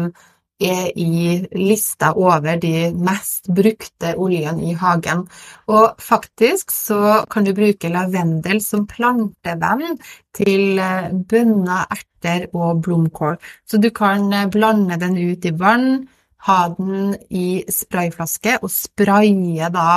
er 0.59 0.91
i 0.99 1.39
lista 1.55 2.13
over 2.19 2.59
de 2.59 2.91
mest 2.95 3.49
brukte 3.55 4.15
oljene 4.19 4.71
i 4.71 4.75
hagen. 4.79 5.25
Og 5.71 6.01
faktisk 6.03 6.73
så 6.75 7.25
kan 7.31 7.47
du 7.47 7.55
bruke 7.55 7.91
lavendel 7.93 8.61
som 8.65 8.87
plantevenn 8.91 9.99
til 10.35 10.79
eh, 10.83 11.11
bønner, 11.13 11.87
erter 11.91 12.49
og 12.53 12.83
blomkål. 12.83 13.39
Så 13.67 13.79
du 13.79 13.91
kan 13.95 14.33
eh, 14.33 14.49
blande 14.51 14.99
den 15.01 15.19
ut 15.19 15.47
i 15.47 15.55
vann, 15.55 16.09
ha 16.47 16.59
den 16.75 17.15
i 17.35 17.65
sprayflaske 17.67 18.61
og 18.63 18.71
spraye 18.71 19.71
da 19.75 19.89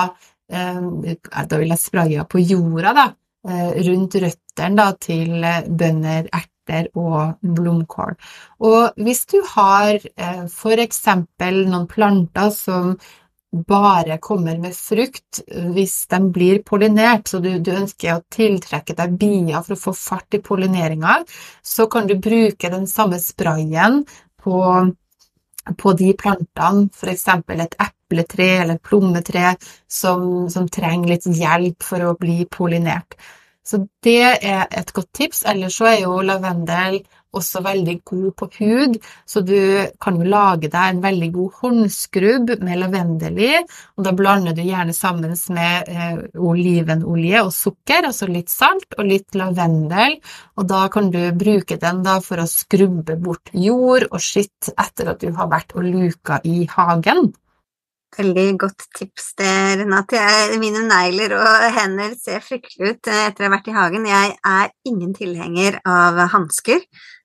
eh, 0.50 1.18
Da 1.22 1.58
vil 1.58 1.74
jeg 1.74 1.82
spraye 1.82 2.30
på 2.30 2.42
jorda, 2.42 2.94
da. 2.94 3.10
Rundt 3.42 4.16
røttene 4.22 4.84
til 5.02 5.32
bønner, 5.42 6.28
erter 6.30 6.52
erter 6.72 6.90
og 6.98 7.38
blomkål. 7.42 8.16
Og 8.64 9.02
hvis 9.04 9.26
du 9.32 9.42
har 9.54 9.96
eh, 9.96 10.46
f.eks. 10.48 11.02
noen 11.08 11.88
planter 11.90 12.52
som 12.56 12.96
bare 13.52 14.16
kommer 14.24 14.56
med 14.58 14.72
frukt 14.76 15.42
hvis 15.76 16.08
de 16.08 16.20
blir 16.32 16.62
pollinert, 16.64 17.28
så 17.28 17.42
du, 17.44 17.50
du, 17.60 17.74
ønsker 17.76 18.16
å 18.16 18.24
tiltrekke 18.32 18.96
deg 18.96 19.18
bier 19.20 19.60
for 19.66 19.76
å 19.76 19.82
få 19.82 19.94
fart 19.98 20.38
i 20.38 20.40
pollineringa, 20.40 21.20
så 21.62 21.90
kan 21.92 22.08
du 22.08 22.16
bruke 22.16 22.72
den 22.72 22.88
samme 22.88 23.20
sprayen 23.20 24.06
på, 24.42 24.62
på 25.78 25.94
de 26.00 26.14
plantene, 26.16 26.88
f.eks. 26.96 27.28
et 27.28 27.76
epletre 27.76 28.50
eller 28.62 28.80
et 28.80 28.88
plommetre 28.88 29.56
som, 29.88 30.48
som 30.48 30.72
trenger 30.72 31.12
litt 31.12 31.28
hjelp 31.28 31.84
for 31.84 32.08
å 32.08 32.16
bli 32.20 32.46
pollinert. 32.48 33.20
Så 33.64 33.84
det 34.04 34.38
er 34.42 34.68
et 34.72 34.94
godt 34.94 35.12
tips. 35.14 35.44
Ellers 35.48 35.78
så 35.78 35.92
er 35.92 36.00
jo 36.06 36.22
lavendel 36.26 37.02
også 37.38 37.62
veldig 37.64 37.96
god 38.08 38.32
på 38.40 38.48
hud, 38.58 38.98
så 39.28 39.42
du 39.46 39.56
kan 40.04 40.18
jo 40.20 40.28
lage 40.28 40.70
deg 40.72 40.96
en 40.96 41.02
veldig 41.04 41.30
god 41.36 41.60
håndskrubb 41.62 42.54
med 42.64 42.82
lavendel 42.82 43.40
i, 43.40 43.52
og 43.96 44.06
da 44.08 44.14
blander 44.18 44.56
du 44.58 44.64
gjerne 44.66 44.96
sammen 44.96 45.36
med 45.56 45.92
eh, 45.92 46.20
olivenolje 46.36 47.44
og 47.46 47.54
sukker, 47.56 48.10
altså 48.10 48.28
litt 48.28 48.52
salt 48.52 48.98
og 48.98 49.08
litt 49.08 49.38
lavendel, 49.40 50.18
og 50.60 50.68
da 50.72 50.86
kan 50.92 51.12
du 51.14 51.22
bruke 51.40 51.80
den 51.82 52.04
da 52.06 52.20
for 52.26 52.44
å 52.44 52.50
skrubbe 52.52 53.16
bort 53.22 53.54
jord 53.56 54.10
og 54.10 54.20
skitt 54.20 54.74
etter 54.76 55.14
at 55.14 55.24
du 55.24 55.32
har 55.38 55.52
vært 55.52 55.76
og 55.78 55.88
luka 55.88 56.42
i 56.44 56.66
hagen. 56.76 57.32
Veldig 58.12 58.58
godt 58.60 58.84
tips 58.98 59.30
det, 59.40 59.52
Renate. 59.80 60.20
Jeg, 60.20 60.60
mine 60.60 60.84
negler 60.84 61.32
og 61.38 61.64
hender 61.78 62.12
ser 62.20 62.44
fryktelig 62.44 62.98
ut 62.98 63.08
eh, 63.08 63.24
etter 63.30 63.46
å 63.46 63.48
ha 63.48 63.54
vært 63.54 63.70
i 63.72 63.76
hagen. 63.76 64.08
Jeg 64.10 64.34
er 64.36 64.74
ingen 64.90 65.14
tilhenger 65.16 65.78
av 65.88 66.20
hansker, 66.34 66.82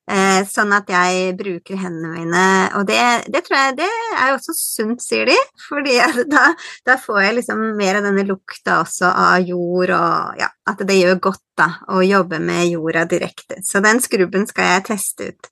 eh, 0.07 0.45
sånn 0.47 0.71
at 0.77 0.93
jeg 0.95 1.33
bruker 1.41 1.81
hendene 1.83 2.13
mine. 2.13 2.45
Og 2.79 2.87
det, 2.87 3.01
det 3.35 3.43
tror 3.49 3.59
jeg 3.59 3.79
det 3.81 3.89
er 4.15 4.37
også 4.37 4.55
sunt, 4.55 5.03
sier 5.03 5.27
de, 5.27 5.35
fordi 5.67 5.99
da, 6.37 6.53
da, 6.87 6.97
får 7.03 7.19
jeg 7.25 7.39
liksom 7.41 7.65
mer 7.81 7.99
av 7.99 8.07
denne 8.07 8.27
lukta 8.29 8.79
også 8.85 9.11
av 9.11 9.43
jord, 9.43 9.91
og 9.97 10.39
ja, 10.39 10.53
at 10.71 10.87
det 10.87 11.01
gjør 11.01 11.19
godt 11.33 11.43
da 11.59 11.73
å 11.97 12.05
jobbe 12.07 12.39
med 12.39 12.71
jorda 12.71 13.09
direkte. 13.11 13.59
Så 13.67 13.83
den 13.83 13.99
skrubben 14.05 14.47
skal 14.47 14.77
jeg 14.77 14.87
teste 14.93 15.33
ut. 15.33 15.51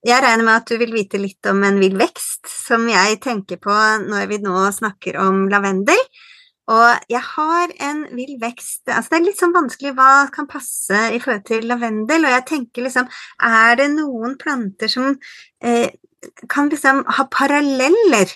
Jeg 0.00 0.22
regner 0.24 0.46
med 0.46 0.62
at 0.62 0.70
du 0.70 0.78
vil 0.80 0.94
vite 0.96 1.18
litt 1.20 1.44
om 1.50 1.60
en 1.66 1.78
vill 1.80 1.98
vekst, 2.00 2.46
som 2.48 2.86
jeg 2.88 3.18
tenker 3.20 3.58
på 3.60 3.74
når 4.06 4.30
vi 4.30 4.38
nå 4.40 4.62
snakker 4.72 5.18
om 5.20 5.42
lavendel. 5.52 6.00
Og 6.70 7.10
jeg 7.10 7.20
har 7.24 7.72
en 7.82 8.04
vill 8.14 8.36
vekst 8.40 8.88
Altså, 8.92 9.10
det 9.10 9.16
er 9.18 9.24
litt 9.24 9.40
sånn 9.40 9.54
vanskelig 9.56 9.90
hva 9.96 10.28
kan 10.32 10.46
passe 10.48 11.00
i 11.10 11.18
forhold 11.18 11.42
til 11.48 11.66
lavendel, 11.66 12.24
og 12.24 12.34
jeg 12.36 12.46
tenker 12.46 12.86
liksom 12.86 13.08
Er 13.42 13.80
det 13.80 13.88
noen 13.96 14.36
planter 14.40 14.92
som 14.92 15.16
eh, 15.64 15.90
kan 16.48 16.70
liksom 16.72 17.02
ha 17.18 17.26
paralleller? 17.32 18.32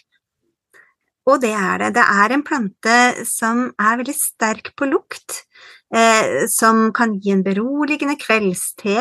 Og 1.30 1.40
det 1.40 1.54
er 1.56 1.80
det. 1.80 1.94
Det 1.96 2.04
er 2.04 2.34
en 2.34 2.44
plante 2.44 2.96
som 3.28 3.68
er 3.80 4.00
veldig 4.02 4.16
sterk 4.18 4.74
på 4.76 4.90
lukt, 4.90 5.44
eh, 5.94 6.44
som 6.52 6.90
kan 6.96 7.14
gi 7.16 7.32
en 7.32 7.44
beroligende 7.46 8.18
kveldste 8.20 8.98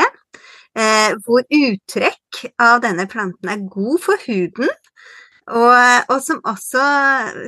eh, 0.77 1.13
hvor 1.25 1.43
uttrekk 1.43 2.45
av 2.61 2.81
denne 2.85 3.07
planten 3.09 3.51
er 3.51 3.67
god 3.71 3.99
for 4.03 4.25
huden, 4.27 4.71
og, 5.51 5.75
og, 6.07 6.19
som 6.23 6.39
også 6.47 6.83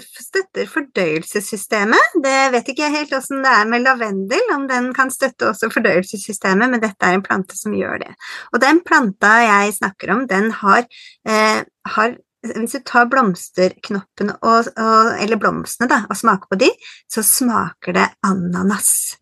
støtter 0.04 0.68
fordøyelsessystemet. 0.68 2.18
Det 2.24 2.36
vet 2.52 2.72
ikke 2.72 2.84
jeg 2.84 2.96
helt 2.98 3.16
åssen 3.16 3.44
det 3.46 3.54
er 3.56 3.70
med 3.72 3.86
lavendel, 3.86 4.52
om 4.56 4.66
den 4.68 4.90
kan 4.98 5.12
støtte 5.14 5.48
også 5.48 5.70
fordøyelsessystemet, 5.72 6.74
men 6.74 6.84
dette 6.84 7.08
er 7.08 7.16
en 7.16 7.24
plante 7.24 7.56
som 7.56 7.76
gjør 7.76 8.04
det. 8.04 8.12
Og 8.52 8.60
den 8.64 8.84
planta 8.86 9.38
jeg 9.46 9.78
snakker 9.80 10.12
om, 10.18 10.26
den 10.28 10.52
har, 10.60 10.84
eh, 11.28 11.64
har 11.96 12.18
hvis 12.46 12.76
du 12.76 12.84
tar 12.86 13.08
blomsterknoppene 13.10 14.36
og, 14.44 14.68
og, 14.76 15.14
eller 15.22 15.40
blomstene 15.42 15.90
da, 15.90 16.04
og 16.10 16.20
smaker 16.20 16.52
på 16.52 16.60
de, 16.62 16.70
så 17.10 17.24
smaker 17.26 17.96
det 17.96 18.10
ananas. 18.28 19.16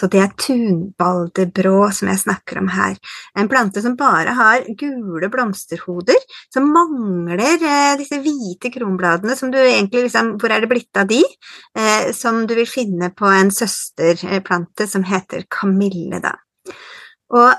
Så 0.00 0.08
det 0.08 0.20
er 0.22 0.30
tunbaldebrå 0.40 1.90
som 1.92 2.08
jeg 2.08 2.22
snakker 2.22 2.62
om 2.62 2.70
her. 2.72 2.94
En 3.36 3.50
plante 3.52 3.82
som 3.84 3.98
bare 4.00 4.32
har 4.38 4.64
gule 4.80 5.28
blomsterhoder, 5.32 6.16
som 6.48 6.70
mangler 6.72 7.60
eh, 7.60 7.98
disse 8.00 8.16
hvite 8.24 8.72
kronbladene 8.72 9.36
som 9.36 9.52
du 9.52 9.58
egentlig 9.60 10.06
liksom 10.06 10.38
Hvor 10.40 10.54
er 10.54 10.62
det 10.62 10.70
blitt 10.70 10.96
av 10.96 11.10
de? 11.10 11.20
Eh, 11.76 12.12
som 12.16 12.46
du 12.48 12.54
vil 12.56 12.68
finne 12.68 13.10
på 13.12 13.28
en 13.28 13.52
søsterplante 13.52 14.88
som 14.88 15.04
heter 15.04 15.44
kamille, 15.52 16.22
da. 16.24 16.32
Og 17.36 17.50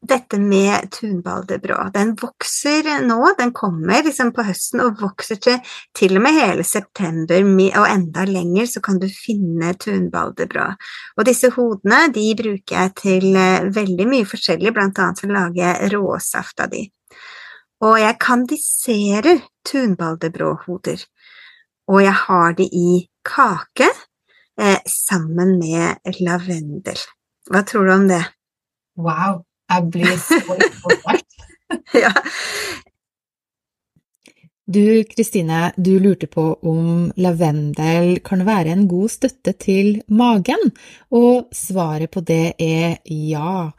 dette 0.00 0.38
med 0.40 0.90
tunbaldebrå. 0.90 1.76
Den 1.94 2.14
vokser 2.16 2.86
nå, 3.04 3.18
den 3.38 3.52
kommer 3.52 4.02
liksom 4.04 4.32
på 4.32 4.44
høsten 4.46 4.80
og 4.84 5.00
vokser 5.02 5.40
til 5.42 5.58
til 5.96 6.16
og 6.16 6.24
med 6.24 6.38
hele 6.38 6.64
september, 6.64 7.44
og 7.80 7.88
enda 7.88 8.24
lenger 8.28 8.68
så 8.70 8.82
kan 8.84 9.00
du 9.00 9.06
finne 9.12 9.74
tunbaldebrå. 9.76 10.68
Og 11.18 11.28
disse 11.28 11.52
hodene 11.56 12.06
de 12.14 12.26
bruker 12.38 12.76
jeg 12.76 12.94
til 13.02 13.36
eh, 13.36 13.68
veldig 13.74 14.08
mye 14.08 14.28
forskjellig, 14.28 14.72
blant 14.76 14.98
annet 14.98 15.20
for 15.20 15.32
å 15.32 15.36
lage 15.36 15.74
råsaft 15.92 16.64
av 16.64 16.72
de. 16.72 16.86
Og 17.84 17.96
jeg 18.00 18.20
kandiserer 18.20 19.44
tunbaldebråhoder, 19.68 21.04
og 21.90 22.02
jeg 22.04 22.16
har 22.24 22.56
de 22.56 22.66
i 22.72 22.90
kake 23.26 23.88
eh, 23.88 24.80
sammen 24.88 25.58
med 25.60 26.16
lavendel. 26.24 27.06
Hva 27.50 27.64
tror 27.66 27.88
du 27.88 27.94
om 27.98 28.10
det? 28.10 28.24
Wow! 29.00 29.44
Jeg 29.70 29.90
blir 29.94 30.16
så 30.18 30.40
imponert. 30.56 31.26
ja. 32.04 32.12
Du 34.70 35.04
Kristine, 35.04 35.72
du 35.76 35.96
lurte 35.98 36.28
på 36.30 36.44
om 36.62 37.08
lavendel 37.18 38.20
kan 38.22 38.44
være 38.46 38.70
en 38.76 38.84
god 38.90 39.10
støtte 39.10 39.56
til 39.58 39.96
magen, 40.06 40.70
og 41.10 41.50
svaret 41.54 42.12
på 42.14 42.22
det 42.22 42.54
er 42.62 43.00
ja. 43.10 43.70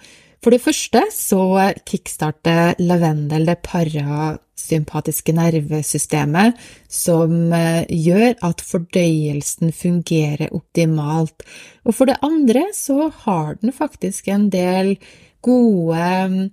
For 0.43 0.51
det 0.51 0.59
første 0.63 1.05
så 1.13 1.45
kickstarter 1.87 2.79
lavendel 2.81 3.45
det 3.47 3.59
parasympatiske 3.63 5.35
nervesystemet, 5.37 6.59
som 6.89 7.53
eh, 7.53 7.85
gjør 7.87 8.39
at 8.49 8.63
fordøyelsen 8.65 9.71
fungerer 9.71 10.51
optimalt. 10.51 11.45
Og 11.85 11.95
for 11.95 12.09
det 12.09 12.19
andre 12.25 12.65
så 12.75 13.11
har 13.23 13.61
den 13.61 13.71
faktisk 13.71 14.27
en 14.33 14.49
del 14.51 14.97
gode, 15.45 16.49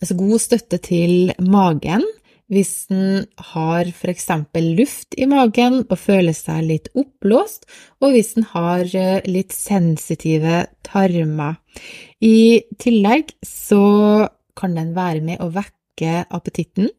altså 0.00 0.16
god 0.18 0.38
støtte 0.42 0.80
til 0.84 1.32
magen 1.40 2.06
hvis 2.50 2.72
den 2.90 3.26
har 3.52 3.88
f.eks. 3.94 4.26
luft 4.74 5.14
i 5.18 5.26
magen 5.30 5.84
og 5.84 5.98
føler 5.98 6.34
seg 6.34 6.64
litt 6.66 6.88
oppblåst, 6.98 7.66
og 8.02 8.14
hvis 8.14 8.34
den 8.34 8.48
har 8.50 8.82
eh, 8.98 9.22
litt 9.30 9.54
sensitive 9.54 10.64
tarmer. 10.86 11.60
I 12.18 12.66
tillegg 12.82 13.30
så 13.46 14.26
kan 14.58 14.74
den 14.74 14.96
være 14.96 15.22
med 15.24 15.42
å 15.42 15.50
vekke 15.54 16.24
appetitten, 16.26 16.90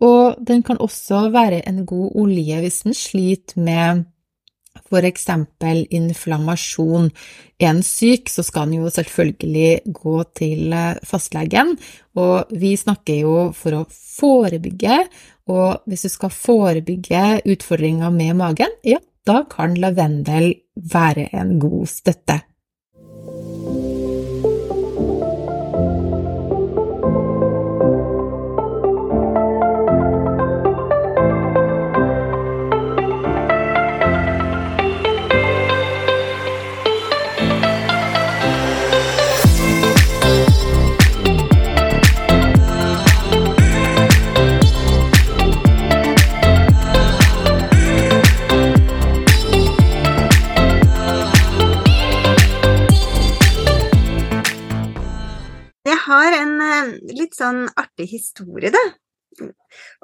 og 0.00 0.40
den 0.48 0.64
kan 0.64 0.80
også 0.80 1.26
være 1.32 1.62
en 1.68 1.84
god 1.88 2.16
olje 2.20 2.60
hvis 2.64 2.82
den 2.84 2.96
sliter 2.96 3.60
med 3.60 4.04
for 4.88 5.06
eksempel 5.06 5.84
inflammasjon. 5.94 7.10
Er 7.60 7.70
en 7.72 7.82
syk, 7.86 8.30
så 8.32 8.44
skal 8.46 8.68
en 8.68 8.82
jo 8.82 8.92
selvfølgelig 8.92 9.94
gå 9.96 10.16
til 10.36 10.74
eh, 10.76 10.98
fastlegen, 11.06 11.76
og 12.16 12.52
vi 12.52 12.74
snakker 12.76 13.22
jo 13.22 13.36
for 13.56 13.80
å 13.80 13.86
forebygge, 13.90 15.00
og 15.52 15.86
hvis 15.86 16.06
du 16.08 16.12
skal 16.12 16.34
forebygge 16.34 17.24
utfordringer 17.46 18.12
med 18.14 18.36
magen, 18.40 18.72
ja, 18.86 18.98
da 19.26 19.42
kan 19.50 19.74
lavendel 19.78 20.52
være 20.76 21.30
en 21.34 21.56
god 21.62 21.88
støtte. 21.90 22.40
Sånn 57.36 57.66
artig 57.76 58.08
historie, 58.10 58.72
da. 58.74 58.84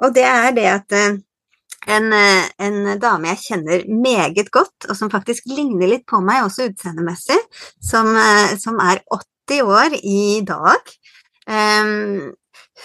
Og 0.03 0.13
det 0.15 0.25
er 0.29 0.51
det 0.55 0.65
at 0.69 0.95
eh, 0.97 1.15
en, 1.89 2.11
eh, 2.15 2.45
en, 2.63 2.77
dame 3.01 3.33
jeg 3.33 3.43
kjenner 3.47 3.87
meget 3.89 4.51
godt, 4.53 4.87
og 4.89 4.95
som 4.97 5.11
faktisk 5.11 5.49
ligner 5.49 5.89
litt 5.89 6.05
på 6.09 6.21
meg 6.23 6.45
også 6.45 6.69
utseendemessig, 6.69 7.39
som, 7.81 8.13
eh, 8.15 8.53
som 8.61 8.79
er 8.83 9.03
80 9.11 9.65
år 9.65 9.97
i 9.99 10.23
dag. 10.47 10.93
Um, 11.43 12.31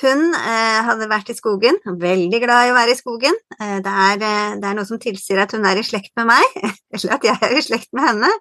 hun 0.03 0.35
eh, 0.37 0.81
hadde 0.87 1.09
vært 1.11 1.31
i 1.33 1.37
skogen, 1.37 1.79
veldig 1.85 2.41
glad 2.43 2.69
i 2.69 2.73
å 2.73 2.77
være 2.77 2.95
i 2.95 2.99
skogen. 2.99 3.37
Eh, 3.59 3.79
det, 3.85 3.93
er, 3.93 4.19
det, 4.21 4.31
er, 4.63 4.77
noe 4.77 4.87
som 4.89 5.01
tilsier 5.03 5.41
at 5.43 5.55
hun 5.57 5.67
er 5.69 5.81
i 5.81 5.85
slekt 5.87 6.13
med 6.19 6.29
meg, 6.31 6.59
eller 6.95 7.15
at 7.17 7.27
jeg 7.29 7.39
er 7.49 7.57
i 7.57 7.65
slekt 7.65 7.91
med 7.97 8.07
henne. 8.09 8.33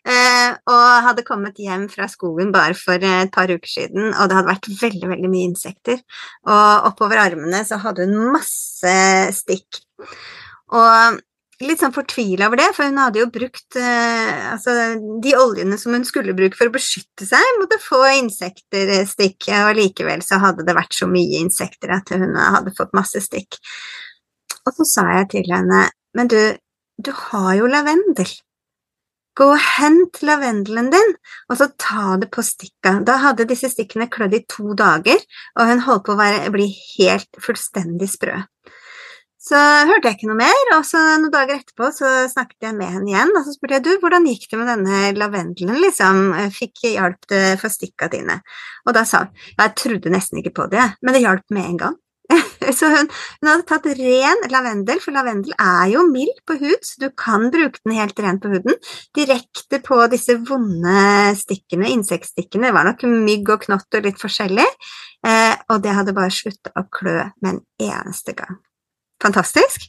Eh, 0.00 0.50
og 0.72 1.06
hadde 1.06 1.26
kommet 1.26 1.60
hjem 1.60 1.88
fra 1.92 2.08
skogen 2.10 2.52
bare 2.54 2.76
for 2.78 2.96
et 2.96 3.32
par 3.34 3.50
uker 3.52 3.70
siden, 3.70 4.12
og 4.14 4.30
det 4.30 4.38
hadde 4.38 4.52
vært 4.52 4.70
veldig, 4.80 5.06
veldig 5.14 5.32
mye 5.32 5.48
insekter. 5.50 6.04
Og 6.48 6.90
oppover 6.92 7.22
armene 7.22 7.64
så 7.68 7.80
hadde 7.82 8.08
hun 8.08 8.30
masse 8.36 8.94
stikk. 9.40 9.82
Og 10.70 11.20
litt 11.64 11.82
sånn 11.82 11.94
fortvila 11.94 12.48
over 12.48 12.60
det, 12.60 12.68
for 12.76 12.88
hun 12.88 13.00
hadde 13.00 13.20
jo 13.20 13.28
brukt 13.32 13.76
eh, 13.78 14.44
altså, 14.52 14.74
de 15.22 15.34
oljene 15.36 15.78
som 15.80 15.94
hun 15.96 16.06
skulle 16.08 16.34
bruke 16.36 16.56
for 16.58 16.70
å 16.70 16.74
beskytte 16.74 17.28
seg 17.28 17.56
mot 17.60 17.72
å 17.74 17.80
få 17.82 18.00
insekterstikk, 18.22 19.50
og 19.60 19.74
likevel 19.78 20.24
så 20.24 20.40
hadde 20.42 20.64
det 20.66 20.76
vært 20.76 20.96
så 20.96 21.08
mye 21.10 21.42
insekter 21.42 21.92
at 21.96 22.12
hun 22.16 22.36
hadde 22.38 22.74
fått 22.76 22.96
masse 22.96 23.20
stikk. 23.24 23.60
Og 24.64 24.76
så 24.76 24.86
sa 24.88 25.08
jeg 25.18 25.32
til 25.36 25.52
henne, 25.52 25.88
men 26.16 26.30
du, 26.30 26.38
du 27.00 27.12
har 27.30 27.52
jo 27.60 27.68
lavendel. 27.70 28.30
Gå 29.38 29.46
og 29.54 29.62
hent 29.62 30.18
lavendelen 30.26 30.90
din, 30.92 31.12
og 31.48 31.60
så 31.60 31.70
ta 31.80 32.16
det 32.20 32.28
på 32.34 32.42
stikka. 32.44 32.98
Da 33.06 33.20
hadde 33.22 33.46
disse 33.48 33.70
stikkene 33.72 34.10
klødd 34.10 34.34
i 34.36 34.42
to 34.50 34.74
dager, 34.76 35.22
og 35.56 35.70
hun 35.70 35.84
holdt 35.86 36.06
på 36.08 36.16
å 36.16 36.20
være, 36.20 36.50
bli 36.54 36.66
helt 36.98 37.40
fullstendig 37.40 38.10
sprø. 38.10 38.40
Så 39.40 39.56
hørte 39.88 40.10
jeg 40.10 40.18
ikke 40.18 40.28
noe 40.28 40.36
mer, 40.42 40.58
og 40.76 40.82
så 40.84 41.00
noen 41.00 41.32
dager 41.32 41.56
etterpå 41.56 41.88
så 41.96 42.10
snakket 42.28 42.66
jeg 42.66 42.76
med 42.76 42.92
henne 42.92 43.08
igjen, 43.08 43.30
og 43.32 43.46
så 43.46 43.54
spurte 43.54 43.78
jeg 43.78 43.86
du, 43.86 43.94
hvordan 44.02 44.28
gikk 44.28 44.44
det 44.50 44.58
med 44.60 44.68
denne 44.68 44.98
lavendelen, 45.16 45.80
liksom, 45.80 46.20
fikk 46.52 46.84
hjalp 46.90 47.24
det 47.32 47.56
for 47.62 47.72
stikka 47.72 48.10
dine? 48.12 48.42
Og 48.84 48.92
da 48.96 49.06
sa 49.08 49.24
hun, 49.24 49.32
jeg 49.56 49.74
trodde 49.80 50.12
nesten 50.12 50.42
ikke 50.42 50.52
på 50.60 50.68
det, 50.72 50.84
men 51.00 51.16
det 51.16 51.24
hjalp 51.24 51.56
med 51.56 51.70
en 51.70 51.80
gang. 51.86 51.98
Så 52.78 52.92
hun, 52.92 53.08
hun, 53.40 53.48
hadde 53.48 53.66
tatt 53.66 53.88
ren 53.96 54.44
lavendel, 54.52 55.00
for 55.02 55.16
lavendel 55.16 55.56
er 55.56 55.88
jo 55.94 56.04
mild 56.12 56.36
på 56.46 56.60
hud, 56.60 56.78
så 56.86 57.00
du 57.02 57.08
kan 57.18 57.48
bruke 57.50 57.80
den 57.80 57.96
helt 57.96 58.20
ren 58.22 58.38
på 58.42 58.52
huden, 58.52 58.76
direkte 59.16 59.80
på 59.82 59.98
disse 60.12 60.36
vonde 60.46 61.32
stikkene, 61.40 61.90
insektstikkene, 61.96 62.68
det 62.68 62.76
var 62.76 62.86
nok 62.92 63.08
mygg 63.08 63.54
og 63.56 63.64
knott 63.66 63.98
og 63.98 64.06
litt 64.06 64.20
forskjellig, 64.22 64.68
eh, 65.26 65.54
og 65.72 65.82
det 65.82 65.96
hadde 65.96 66.14
bare 66.14 66.34
slutta 66.34 66.76
å 66.76 66.86
klø 66.92 67.22
med 67.40 67.56
en 67.56 67.64
eneste 67.90 68.36
gang. 68.38 68.60
Fantastisk? 69.22 69.88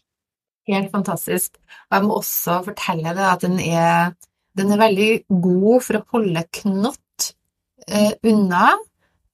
Helt 0.69 0.91
fantastisk. 0.93 1.57
Og 1.89 1.97
jeg 1.97 2.05
må 2.05 2.19
også 2.19 2.59
fortelle 2.67 3.15
deg 3.17 3.25
at 3.27 3.43
den 3.45 3.57
er, 3.63 4.13
den 4.57 4.71
er 4.73 4.81
veldig 4.81 5.09
god 5.31 5.85
for 5.87 5.99
å 5.99 6.05
holde 6.15 6.45
knott 6.61 7.31
eh, 7.87 8.13
unna, 8.27 8.75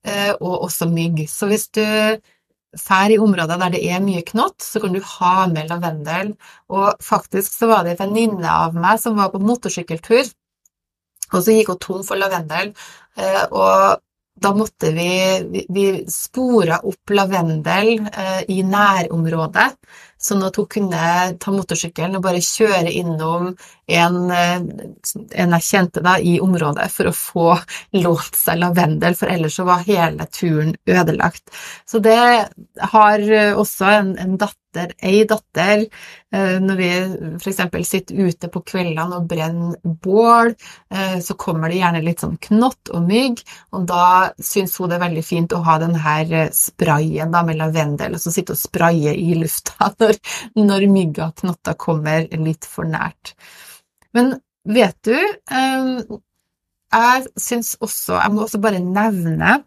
eh, 0.06 0.32
og 0.38 0.64
også 0.68 0.88
mygg. 0.90 1.26
Så 1.30 1.50
hvis 1.50 1.68
du 1.74 1.84
drar 2.76 3.12
i 3.12 3.18
områder 3.20 3.60
der 3.60 3.74
det 3.76 3.82
er 3.90 4.04
mye 4.04 4.24
knott, 4.26 4.60
så 4.64 4.80
kan 4.82 4.96
du 4.96 5.00
ha 5.04 5.46
med 5.50 5.70
lavendel. 5.72 6.34
Og 6.72 7.04
faktisk 7.04 7.54
så 7.54 7.70
var 7.70 7.84
det 7.84 7.96
en 7.96 8.06
venninne 8.06 8.58
av 8.66 8.76
meg 8.76 9.00
som 9.02 9.18
var 9.18 9.32
på 9.34 9.42
motorsykkeltur, 9.42 10.28
og 11.28 11.42
så 11.44 11.52
gikk 11.52 11.74
hun 11.74 11.80
tom 11.82 12.04
for 12.06 12.20
lavendel. 12.20 12.72
Eh, 13.18 13.44
og 13.52 14.00
da 14.40 14.52
måtte 14.54 14.92
vi, 14.96 15.10
vi, 15.52 15.64
vi 15.68 15.86
spora 16.10 16.80
opp 16.86 17.14
lavendel 17.14 17.94
eh, 18.08 18.42
i 18.54 18.62
nærområdet. 18.66 19.78
Sånn 20.18 20.42
at 20.46 20.58
hun 20.58 20.68
kunne 20.70 21.02
ta 21.40 21.54
motorsykkelen 21.54 22.18
og 22.18 22.24
bare 22.26 22.42
kjøre 22.42 22.90
innom 23.00 23.52
en, 23.88 24.16
en 24.30 25.56
jeg 25.56 25.64
kjente 25.64 26.02
da, 26.04 26.18
i 26.20 26.36
området 26.44 26.88
for 26.92 27.08
å 27.08 27.16
få 27.16 27.48
lånt 28.04 28.36
seg 28.36 28.60
lavendel, 28.60 29.16
for 29.18 29.32
ellers 29.32 29.58
så 29.58 29.66
var 29.68 29.86
hele 29.88 30.28
turen 30.32 30.74
ødelagt. 30.88 31.48
Så 31.88 32.02
det 32.04 32.18
har 32.92 33.28
også 33.56 33.92
en, 33.94 34.14
en 34.20 34.36
datter, 34.40 34.92
ei 35.02 35.24
datter, 35.26 35.86
når 36.28 36.76
vi 36.76 36.88
f.eks. 37.40 37.62
sitter 37.88 38.18
ute 38.28 38.50
på 38.52 38.60
kveldene 38.68 39.16
og 39.16 39.28
brenner 39.30 39.78
bål, 40.04 40.52
så 41.24 41.36
kommer 41.40 41.72
det 41.72 41.80
gjerne 41.80 42.02
litt 42.04 42.20
sånn 42.20 42.36
knott 42.50 42.92
og 42.92 43.06
mygg, 43.08 43.40
og 43.72 43.86
da 43.88 44.04
syns 44.36 44.76
hun 44.76 44.92
det 44.92 44.98
er 44.98 45.06
veldig 45.06 45.24
fint 45.24 45.56
å 45.56 45.62
ha 45.64 45.78
den 45.80 45.96
her 46.04 46.52
sprayen 46.54 47.32
da, 47.32 47.42
med 47.48 47.58
lavendel, 47.62 48.18
og 48.18 48.22
så 48.22 48.34
sitte 48.34 48.54
og 48.54 48.60
spraye 48.60 49.16
i 49.16 49.38
lufta 49.40 49.88
når, 50.08 50.18
når 50.58 50.86
mygga 50.92 51.28
og 51.28 51.42
knotta 51.42 51.76
kommer 51.78 52.26
litt 52.40 52.66
for 52.68 52.88
nært. 52.88 53.34
Men 54.16 54.34
vet 54.68 54.96
du, 55.04 55.16
jeg 56.88 57.24
syns 57.36 57.74
også 57.84 58.16
Jeg 58.16 58.32
må 58.32 58.46
også 58.46 58.60
bare 58.64 58.80
nevne 58.80 59.58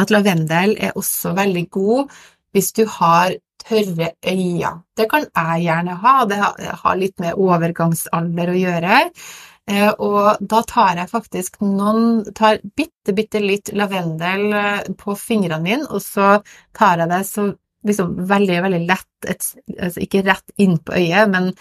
at 0.00 0.12
lavendel 0.12 0.76
er 0.80 0.96
også 0.96 1.34
veldig 1.36 1.66
god 1.70 2.12
hvis 2.52 2.72
du 2.76 2.86
har 2.88 3.34
tørre 3.62 4.10
øyne. 4.28 4.72
Det 4.96 5.06
kan 5.10 5.26
jeg 5.28 5.62
gjerne 5.66 5.94
ha, 6.02 6.14
det 6.28 6.38
har 6.82 6.98
litt 7.00 7.20
med 7.20 7.38
overgangsalder 7.38 8.52
å 8.52 8.58
gjøre. 8.58 8.98
Eh, 9.70 9.92
og 10.02 10.42
da 10.50 10.62
tar 10.66 10.98
jeg 10.98 11.10
faktisk 11.12 11.60
noen 11.62 12.24
tar 12.34 12.58
bitte, 12.76 13.14
bitte 13.14 13.40
litt 13.40 13.70
lavendel 13.78 14.48
eh, 14.58 14.88
på 14.98 15.14
fingrene 15.14 15.60
mine, 15.62 15.86
og 15.86 16.02
så 16.02 16.40
tar 16.74 17.04
jeg 17.04 17.12
det 17.12 17.20
så 17.28 17.46
liksom 17.86 18.16
veldig, 18.28 18.58
veldig 18.66 18.82
lett, 18.88 19.12
et, 19.28 19.46
altså 19.78 20.02
ikke 20.04 20.24
rett 20.26 20.56
inn 20.62 20.76
på 20.82 20.94
øyet, 20.98 21.30
men 21.32 21.52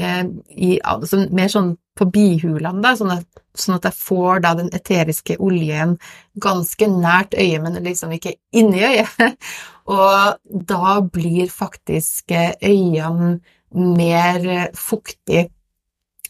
Eh, 0.00 0.24
i, 0.56 0.78
altså 0.86 1.24
mer 1.34 1.50
sånn 1.52 1.74
på 1.98 2.06
bihulene, 2.08 2.80
da, 2.80 2.94
sånn 2.96 3.12
at, 3.12 3.26
sånn 3.58 3.76
at, 3.76 3.88
jeg 3.90 3.98
får 3.98 4.42
da 4.46 4.54
den 4.56 4.70
eteriske 4.76 5.36
oljen 5.42 5.96
ganske 6.40 6.88
nært 6.88 7.36
øyet, 7.36 7.60
men 7.64 7.76
liksom 7.84 8.14
ikke 8.16 8.36
inni 8.56 8.80
øyet. 8.86 9.44
Og 9.90 10.64
da 10.70 10.96
blir 11.04 11.50
faktisk 11.52 12.32
eh, 12.32 12.54
øynene 12.62 13.40
mer 13.70 14.70
fuktige. 14.78 15.50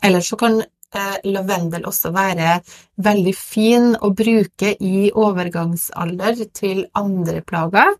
Eller 0.02 0.24
så 0.24 0.38
kan 0.40 0.58
eh, 0.64 1.16
lavendel 1.28 1.86
også 1.86 2.10
være 2.16 2.58
veldig 3.04 3.36
fin 3.36 3.92
å 4.00 4.10
bruke 4.16 4.74
i 4.80 5.10
overgangsalder 5.14 6.46
til 6.56 6.86
andre 6.98 7.44
plager. 7.46 7.94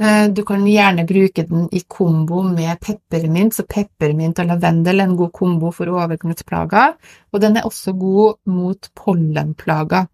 Eh, 0.00 0.28
du 0.28 0.42
kan 0.42 0.64
gjerne 0.66 1.04
bruke 1.06 1.44
den 1.46 1.68
i 1.72 1.84
kombo 1.86 2.42
med 2.42 2.80
peppermint, 2.82 3.54
så 3.54 3.62
peppermint 3.62 4.40
og 4.42 4.48
lavendel 4.50 5.00
er 5.00 5.06
en 5.06 5.16
god 5.18 5.30
kombo 5.36 5.70
for 5.74 5.92
overgangsplager, 5.92 6.96
og 7.30 7.42
den 7.44 7.60
er 7.60 7.68
også 7.68 7.94
god 7.98 8.40
mot 8.50 8.90
pollenplager. 8.98 10.08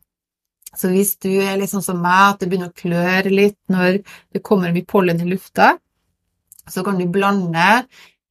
Så 0.77 0.93
hvis 0.93 1.17
du 1.19 1.31
er 1.43 1.57
litt 1.59 1.73
sånn 1.73 1.83
som 1.83 1.99
meg, 2.03 2.35
at 2.35 2.43
det 2.43 2.51
begynner 2.51 2.71
å 2.71 2.77
kløre 2.77 3.33
litt 3.33 3.59
når 3.73 4.03
det 4.37 4.45
kommer 4.47 4.75
mye 4.75 4.87
pollen 4.87 5.23
i 5.25 5.31
lufta, 5.33 5.73
så 6.71 6.85
kan 6.87 7.01
du 7.01 7.09
blande 7.11 7.87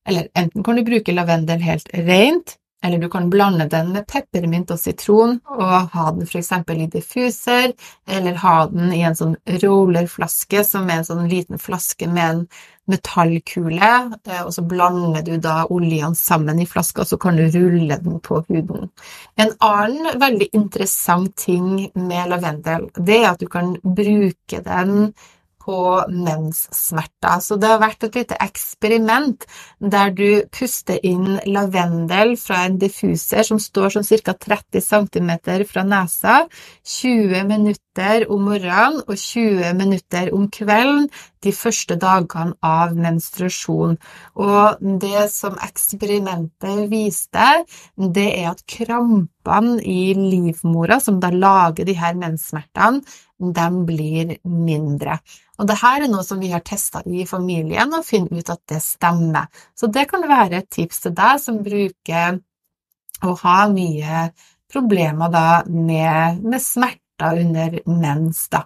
Eller 0.09 0.29
enten 0.33 0.63
kan 0.63 0.77
du 0.77 0.81
bruke 0.81 1.13
lavendel 1.13 1.59
helt 1.61 1.89
rent, 1.93 2.55
eller 2.83 2.97
du 2.97 3.09
kan 3.09 3.29
blande 3.29 3.67
den 3.67 3.91
med 3.91 4.07
peppermynt 4.07 4.71
og 4.71 4.79
sitron 4.79 5.37
og 5.51 5.91
ha 5.93 6.09
den 6.15 6.27
f.eks. 6.27 6.51
i 6.71 6.87
diffuser, 6.91 7.73
eller 8.07 8.39
ha 8.43 8.55
den 8.71 8.93
i 8.95 9.01
en 9.07 9.17
sånn 9.19 9.35
rollerflaske 9.63 10.63
som 10.63 10.89
er 10.89 11.01
en 11.01 11.09
sånn 11.09 11.27
liten 11.31 11.59
flaske 11.59 12.07
med 12.07 12.25
en 12.29 12.43
metallkule, 12.89 13.89
eh, 14.25 14.41
og 14.41 14.53
så 14.55 14.63
blander 14.65 15.25
du 15.25 15.35
da 15.41 15.65
oljene 15.69 16.17
sammen 16.17 16.61
i 16.61 16.67
flaska, 16.69 17.03
og 17.03 17.11
så 17.11 17.19
kan 17.21 17.37
du 17.37 17.45
rulle 17.53 17.99
den 18.01 18.19
på 18.25 18.41
huden. 18.47 18.89
En 19.37 19.51
annen 19.65 20.19
veldig 20.21 20.49
interessant 20.57 21.35
ting 21.37 21.89
med 21.93 22.31
lavendel, 22.31 22.89
det 22.97 23.19
er 23.21 23.33
at 23.33 23.43
du 23.43 23.49
kan 23.51 23.75
bruke 23.83 24.63
den 24.65 25.11
på 25.69 25.81
menssmerter. 26.09 27.41
Så 27.45 27.57
det 27.61 27.69
har 27.69 27.81
vært 27.81 28.07
et 28.07 28.15
lite 28.17 28.37
eksperiment 28.41 29.45
der 29.93 30.13
du 30.17 30.41
puster 30.55 30.97
inn 31.05 31.37
lavendel 31.45 32.33
fra 32.41 32.63
en 32.65 32.79
diffuser 32.81 33.45
som 33.45 33.61
står 33.61 33.93
sånn 33.97 34.07
ca. 34.25 34.33
30 34.33 34.81
cm 34.81 35.31
fra 35.69 35.85
nesa, 35.85 36.39
20 36.97 37.45
minutter 37.51 38.25
om 38.31 38.47
morgenen 38.49 39.03
og 39.05 39.13
20 39.13 39.77
minutter 39.77 40.33
om 40.33 40.47
kvelden 40.49 41.09
de 41.45 41.53
første 41.55 41.95
dagene 41.99 42.57
av 42.65 42.95
menstruasjon. 42.97 43.95
Og 44.41 44.81
det 45.03 45.27
som 45.31 45.57
eksperimentet 45.63 46.85
viste, 46.91 47.49
det 47.95 48.27
er 48.41 48.51
at 48.55 48.65
krampene 48.67 49.77
i 49.85 50.13
livmora, 50.17 50.99
som 51.03 51.21
da 51.21 51.31
lager 51.31 51.87
de 51.87 51.95
her 51.99 52.17
menssmertene, 52.19 53.03
de 53.39 53.67
blir 53.87 54.35
mindre. 54.43 55.17
Og 55.59 55.67
det 55.69 55.79
her 55.79 56.03
er 56.03 56.11
noe 56.11 56.25
som 56.27 56.39
vi 56.41 56.51
har 56.51 56.63
testa 56.65 57.01
i 57.07 57.25
familien 57.27 57.93
og 57.95 58.05
funnet 58.07 58.35
ut 58.35 58.53
at 58.53 58.61
det 58.71 58.81
stemmer. 58.83 59.47
Så 59.75 59.87
det 59.87 60.07
kan 60.11 60.25
være 60.27 60.61
et 60.61 60.69
tips 60.71 61.05
til 61.05 61.15
deg 61.15 61.39
som 61.43 61.61
bruker 61.63 62.39
å 63.25 63.35
ha 63.43 63.59
mye 63.71 64.29
problemer 64.71 65.31
da 65.33 65.45
med, 65.67 66.43
med 66.43 66.63
smerte 66.63 67.33
under 67.41 67.79
mens. 67.89 68.45
Da. 68.51 68.63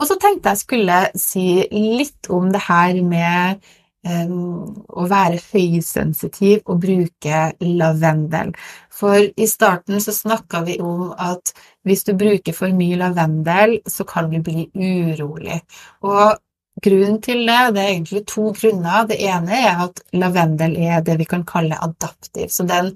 Og 0.00 0.08
så 0.08 0.18
tenkte 0.22 0.54
jeg 0.54 0.62
skulle 0.62 1.00
si 1.18 1.48
litt 1.74 2.30
om 2.32 2.50
det 2.54 2.64
her 2.66 2.98
med 3.06 3.62
å 4.04 5.04
være 5.08 5.40
høysensitiv 5.52 6.62
og 6.68 6.80
bruke 6.82 7.42
lavendel. 7.60 8.52
For 8.92 9.16
i 9.16 9.46
starten 9.48 10.00
så 10.00 10.12
snakka 10.12 10.62
vi 10.66 10.78
om 10.84 11.12
at 11.16 11.54
hvis 11.84 12.04
du 12.04 12.14
bruker 12.18 12.56
for 12.56 12.74
mye 12.76 12.98
lavendel, 13.00 13.78
så 13.86 14.04
kan 14.08 14.30
du 14.30 14.40
bli 14.44 14.68
urolig. 14.74 15.60
Og 16.04 16.36
grunnen 16.84 17.20
til 17.24 17.44
det, 17.48 17.60
det 17.74 17.82
er 17.82 17.92
egentlig 17.94 18.24
to 18.28 18.50
grunner. 18.52 19.08
Det 19.08 19.18
ene 19.24 19.60
er 19.64 19.84
at 19.86 20.04
lavendel 20.12 20.76
er 20.76 21.04
det 21.06 21.18
vi 21.20 21.28
kan 21.28 21.44
kalle 21.48 21.78
adaptiv. 21.80 22.48
Så 22.50 22.66
den 22.68 22.92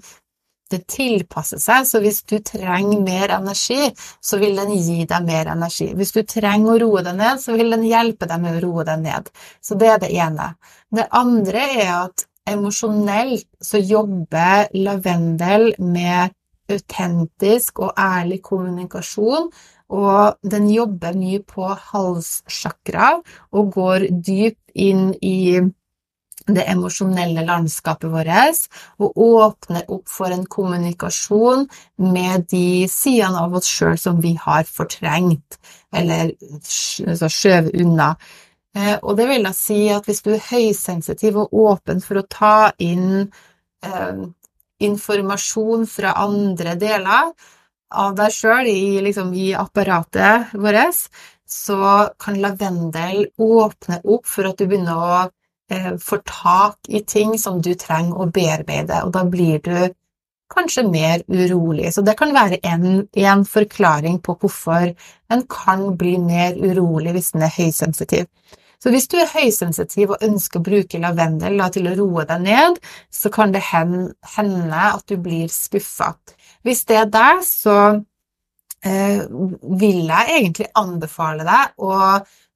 det 0.71 0.81
tilpasser 0.91 1.61
seg, 1.61 1.85
så 1.89 2.01
hvis 2.03 2.21
du 2.29 2.37
trenger 2.45 3.01
mer 3.03 3.33
energi, 3.39 3.89
så 4.21 4.39
vil 4.41 4.57
den 4.59 4.73
gi 4.77 5.05
deg 5.09 5.27
mer 5.27 5.51
energi. 5.55 5.89
Hvis 5.97 6.13
du 6.15 6.21
trenger 6.27 6.75
å 6.75 6.79
roe 6.83 7.03
deg 7.05 7.17
ned, 7.19 7.41
så 7.41 7.57
vil 7.57 7.73
den 7.75 7.85
hjelpe 7.89 8.29
deg 8.29 8.43
med 8.43 8.59
å 8.59 8.65
roe 8.67 8.85
deg 8.87 9.03
ned. 9.03 9.31
Så 9.61 9.77
det 9.79 9.93
er 9.93 10.03
det 10.03 10.11
ene. 10.13 10.51
Det 10.93 11.07
andre 11.15 11.65
er 11.83 11.93
at 11.95 12.25
emosjonelt 12.49 13.47
så 13.61 13.81
jobber 13.81 14.69
lavendel 14.77 15.73
med 15.81 16.35
autentisk 16.69 17.81
og 17.85 17.97
ærlig 17.97 18.41
kommunikasjon, 18.45 19.49
og 19.89 20.37
den 20.45 20.69
jobber 20.69 21.15
mye 21.17 21.41
på 21.41 21.65
halssjakra 21.89 23.15
og 23.57 23.71
går 23.73 24.05
dypt 24.13 24.77
inn 24.77 25.09
i 25.25 25.57
det 26.55 26.65
emosjonelle 26.71 27.45
landskapet 27.47 28.11
vårt, 28.11 28.67
og 28.99 29.17
åpner 29.25 29.87
opp 29.91 30.07
for 30.09 30.33
en 30.33 30.45
kommunikasjon 30.45 31.67
med 32.09 32.47
de 32.51 32.87
sidene 32.91 33.45
av 33.45 33.55
oss 33.59 33.69
sjøl 33.69 33.97
som 33.99 34.21
vi 34.23 34.35
har 34.39 34.67
fortrengt, 34.69 35.59
eller 35.95 36.33
altså 37.07 37.31
skjøvet 37.33 37.77
unna. 37.83 38.13
Eh, 38.77 38.97
og 39.01 39.15
det 39.17 39.29
vil 39.29 39.47
da 39.47 39.53
si 39.55 39.87
at 39.93 40.05
hvis 40.05 40.21
du 40.25 40.33
er 40.35 40.49
høysensitiv 40.51 41.39
og 41.41 41.55
åpen 41.57 42.03
for 42.05 42.21
å 42.21 42.27
ta 42.29 42.71
inn 42.77 43.23
eh, 43.85 44.19
informasjon 44.85 45.87
fra 45.89 46.13
andre 46.21 46.75
deler 46.79 47.33
av 47.89 48.13
deg 48.17 48.33
sjøl 48.33 48.69
i, 48.69 48.99
liksom, 49.01 49.33
i 49.33 49.51
apparatet 49.57 50.53
vårt, 50.53 51.07
så 51.49 52.09
kan 52.21 52.37
lavendel 52.41 53.25
åpne 53.41 54.01
opp 54.05 54.27
for 54.29 54.51
at 54.51 54.59
du 54.59 54.67
begynner 54.69 54.99
å 55.01 55.23
Eh, 55.69 55.97
får 56.01 56.21
tak 56.25 56.77
i 56.87 57.03
ting 57.05 57.37
som 57.39 57.61
du 57.61 57.75
trenger 57.77 58.17
å 58.17 58.29
bearbeide, 58.33 59.03
og 59.05 59.11
da 59.13 59.21
blir 59.29 59.59
du 59.61 59.93
kanskje 60.49 60.83
mer 60.89 61.21
urolig. 61.29 61.91
Så 61.93 62.01
det 62.01 62.15
kan 62.17 62.33
være 62.33 62.57
en, 62.65 63.05
en 63.13 63.43
forklaring 63.45 64.17
på 64.25 64.33
hvorfor 64.41 64.95
en 65.29 65.43
kan 65.45 65.85
bli 65.97 66.15
mer 66.17 66.57
urolig 66.57 67.13
hvis 67.13 67.35
en 67.35 67.45
er 67.45 67.53
høysensitiv. 67.53 68.25
Så 68.81 68.89
hvis 68.89 69.09
du 69.11 69.17
er 69.19 69.29
høysensitiv 69.29 70.15
og 70.15 70.25
ønsker 70.25 70.57
å 70.57 70.65
bruke 70.65 71.01
lavendel 71.03 71.59
da, 71.59 71.67
til 71.69 71.89
å 71.91 71.95
roe 71.99 72.25
deg 72.25 72.45
ned, 72.47 72.79
så 73.11 73.29
kan 73.29 73.53
det 73.53 73.61
hende 73.69 74.83
at 74.89 75.03
du 75.11 75.17
blir 75.21 75.51
skuffa. 75.53 76.15
Hvis 76.65 76.85
det 76.89 76.97
er 77.03 77.11
deg, 77.11 77.43
så 77.45 77.75
vil 78.83 79.97
jeg 80.07 80.35
egentlig 80.35 80.69
anbefale 80.79 81.47
deg 81.47 81.81
å 81.83 81.95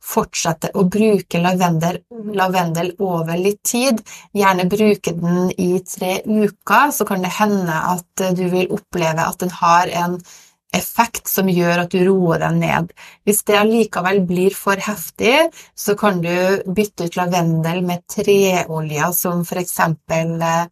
fortsette 0.04 0.74
å 0.76 0.84
bruke 0.92 1.40
lavendel, 1.40 2.02
lavendel, 2.36 2.94
over 3.04 3.38
litt 3.40 3.62
tid, 3.68 4.02
gjerne 4.36 4.68
bruke 4.72 5.14
den 5.16 5.52
i 5.56 5.78
tre 5.88 6.18
uker, 6.28 6.92
så 6.92 7.08
kan 7.08 7.24
det 7.24 7.32
hende 7.38 7.78
at 7.94 8.26
du 8.36 8.44
vil 8.52 8.72
oppleve 8.76 9.28
at 9.28 9.40
den 9.44 9.54
har 9.62 9.92
en, 10.04 10.18
effekt 10.74 11.30
som 11.30 11.50
gjør 11.52 11.84
at 11.84 11.94
du 11.94 12.02
roer 12.08 12.42
deg 12.42 12.58
ned. 12.58 12.94
Hvis 13.28 13.44
det 13.48 13.60
allikevel 13.60 14.24
blir 14.30 14.56
for 14.58 14.80
heftig, 14.82 15.50
så 15.78 15.96
kan 16.00 16.22
du 16.24 16.34
bytte 16.66 17.08
ut 17.08 17.20
lavendel 17.20 17.84
med 17.86 18.06
treolje 18.10 19.12
som 19.18 19.44
for 19.48 19.62
eksempel 19.62 20.36
eh, 20.42 20.66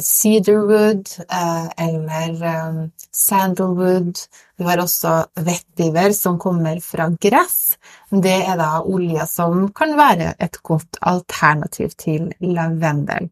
cedarwood 0.00 1.08
eh, 1.30 1.86
eller 1.86 2.42
eh, 2.42 2.88
sandalwood. 3.12 4.18
Du 4.58 4.64
har 4.64 4.78
også 4.78 5.14
vetiver 5.34 6.12
som 6.14 6.38
kommer 6.38 6.80
fra 6.80 7.08
gress. 7.20 7.76
Det 8.10 8.36
er 8.46 8.58
da 8.60 8.82
olje 8.82 9.26
som 9.26 9.68
kan 9.74 9.96
være 9.98 10.34
et 10.38 10.60
godt 10.62 11.00
alternativ 11.02 11.96
til 11.98 12.30
lavendel. 12.40 13.30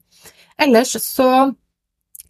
Ellers 0.59 0.97
så 1.03 1.53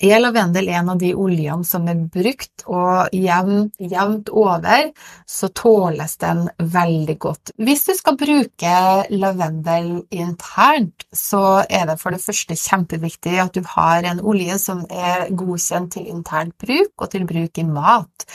er 0.02 0.20
lavendel 0.22 0.68
en 0.72 0.90
av 0.92 0.98
de 1.00 1.12
oljene 1.14 1.66
som 1.66 1.86
er 1.90 2.00
brukt, 2.12 2.64
og 2.66 3.12
jevnt, 3.14 3.76
jevnt 3.78 4.32
over 4.34 4.90
så 5.28 5.50
tåles 5.54 6.16
den 6.22 6.44
veldig 6.58 7.16
godt. 7.22 7.54
Hvis 7.62 7.86
du 7.88 7.94
skal 7.98 8.18
bruke 8.20 8.74
lavendel 9.12 9.92
internt, 10.10 11.06
så 11.12 11.62
er 11.68 11.86
det 11.90 11.98
for 12.02 12.14
det 12.14 12.22
første 12.24 12.58
kjempeviktig 12.58 13.38
at 13.42 13.54
du 13.54 13.62
har 13.74 14.08
en 14.08 14.22
olje 14.22 14.58
som 14.62 14.84
er 14.90 15.28
godkjent 15.30 15.94
til 15.96 16.10
internt 16.12 16.56
bruk 16.60 16.92
og 16.98 17.14
til 17.14 17.26
bruk 17.28 17.62
i 17.62 17.66
mat. 17.68 18.28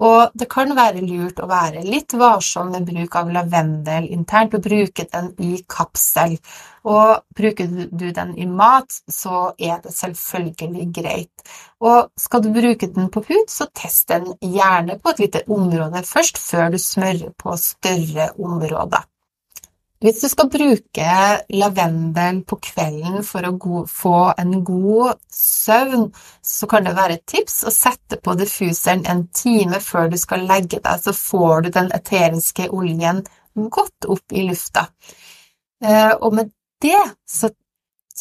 Og 0.00 0.32
det 0.38 0.48
kan 0.50 0.72
være 0.76 1.02
lurt 1.04 1.40
å 1.42 1.48
være 1.50 1.84
litt 1.86 2.14
varsom 2.18 2.72
med 2.72 2.86
bruk 2.88 3.16
av 3.18 3.32
lavendel 3.34 4.08
internt, 4.14 4.56
og 4.56 4.64
bruke 4.64 5.06
den 5.12 5.32
i 5.42 5.52
kapsel. 5.68 6.38
Og 6.88 7.22
bruker 7.36 7.68
du 7.90 8.08
den 8.10 8.34
i 8.38 8.46
mat, 8.48 8.90
så 9.10 9.52
er 9.58 9.78
det 9.84 9.94
selvfølgelig 9.94 10.88
greit. 10.96 11.46
Og 11.82 12.10
skal 12.18 12.42
du 12.42 12.50
bruke 12.54 12.88
den 12.90 13.12
på 13.12 13.22
hud, 13.28 13.46
så 13.50 13.68
test 13.74 14.08
den 14.10 14.32
gjerne 14.40 14.98
på 14.98 15.12
et 15.12 15.24
lite 15.26 15.44
område 15.48 16.02
først, 16.06 16.40
før 16.42 16.74
du 16.74 16.80
smører 16.82 17.30
på 17.38 17.56
større 17.60 18.32
områder. 18.38 19.06
Hvis 20.02 20.18
du 20.18 20.26
skal 20.26 20.48
bruke 20.50 21.10
lavendel 21.54 22.40
på 22.50 22.56
kvelden 22.66 23.20
for 23.22 23.46
å 23.46 23.82
få 23.86 24.16
en 24.34 24.56
god 24.66 25.20
søvn, 25.30 26.08
så 26.42 26.66
kan 26.70 26.88
det 26.88 26.96
være 26.96 27.20
et 27.20 27.26
tips 27.30 27.60
å 27.68 27.70
sette 27.70 28.18
på 28.18 28.34
diffuseren 28.40 29.04
en 29.06 29.28
time 29.30 29.78
før 29.78 30.10
du 30.10 30.18
skal 30.18 30.42
legge 30.48 30.80
deg, 30.82 31.04
så 31.04 31.14
får 31.14 31.62
du 31.62 31.70
den 31.78 31.92
eteriske 31.94 32.66
oljen 32.74 33.22
godt 33.54 34.10
opp 34.10 34.34
i 34.34 34.48
lufta. 34.48 34.88
Eh, 35.84 36.14
og 36.18 36.34
med 36.34 36.50
det 36.82 36.98
så 37.30 37.52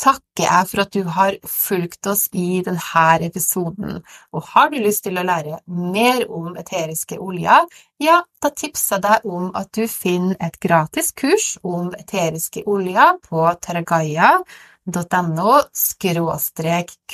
takker 0.02 0.46
jeg 0.46 0.68
for 0.72 0.82
at 0.84 0.94
du 0.96 1.04
har 1.16 1.36
fulgt 1.48 2.08
oss 2.10 2.28
i 2.34 2.62
denne 2.66 3.28
episoden, 3.28 4.02
og 4.34 4.44
har 4.54 4.70
du 4.72 4.78
lyst 4.82 5.04
til 5.06 5.20
å 5.20 5.28
lære 5.28 5.60
mer 5.68 6.26
om 6.30 6.58
eteriske 6.58 7.20
oljer, 7.22 7.68
ja, 8.02 8.22
da 8.42 8.50
tipser 8.50 8.96
jeg 8.98 9.04
deg 9.06 9.26
om 9.30 9.52
at 9.58 9.72
du 9.78 9.88
finner 9.92 10.36
et 10.42 10.60
gratis 10.64 11.12
kurs 11.14 11.58
om 11.64 11.94
eteriske 11.98 12.64
oljer 12.66 13.18
på 13.28 13.46
taragaya.no 13.62 15.62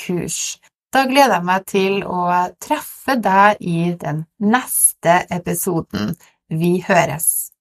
kurs. 0.04 0.58
Da 0.88 1.04
gleder 1.04 1.36
jeg 1.36 1.44
meg 1.44 1.64
til 1.68 2.00
å 2.08 2.48
treffe 2.64 3.20
deg 3.20 3.60
i 3.60 3.92
den 4.00 4.24
neste 4.40 5.28
episoden. 5.28 6.16
Vi 6.48 6.80
høres! 6.88 7.52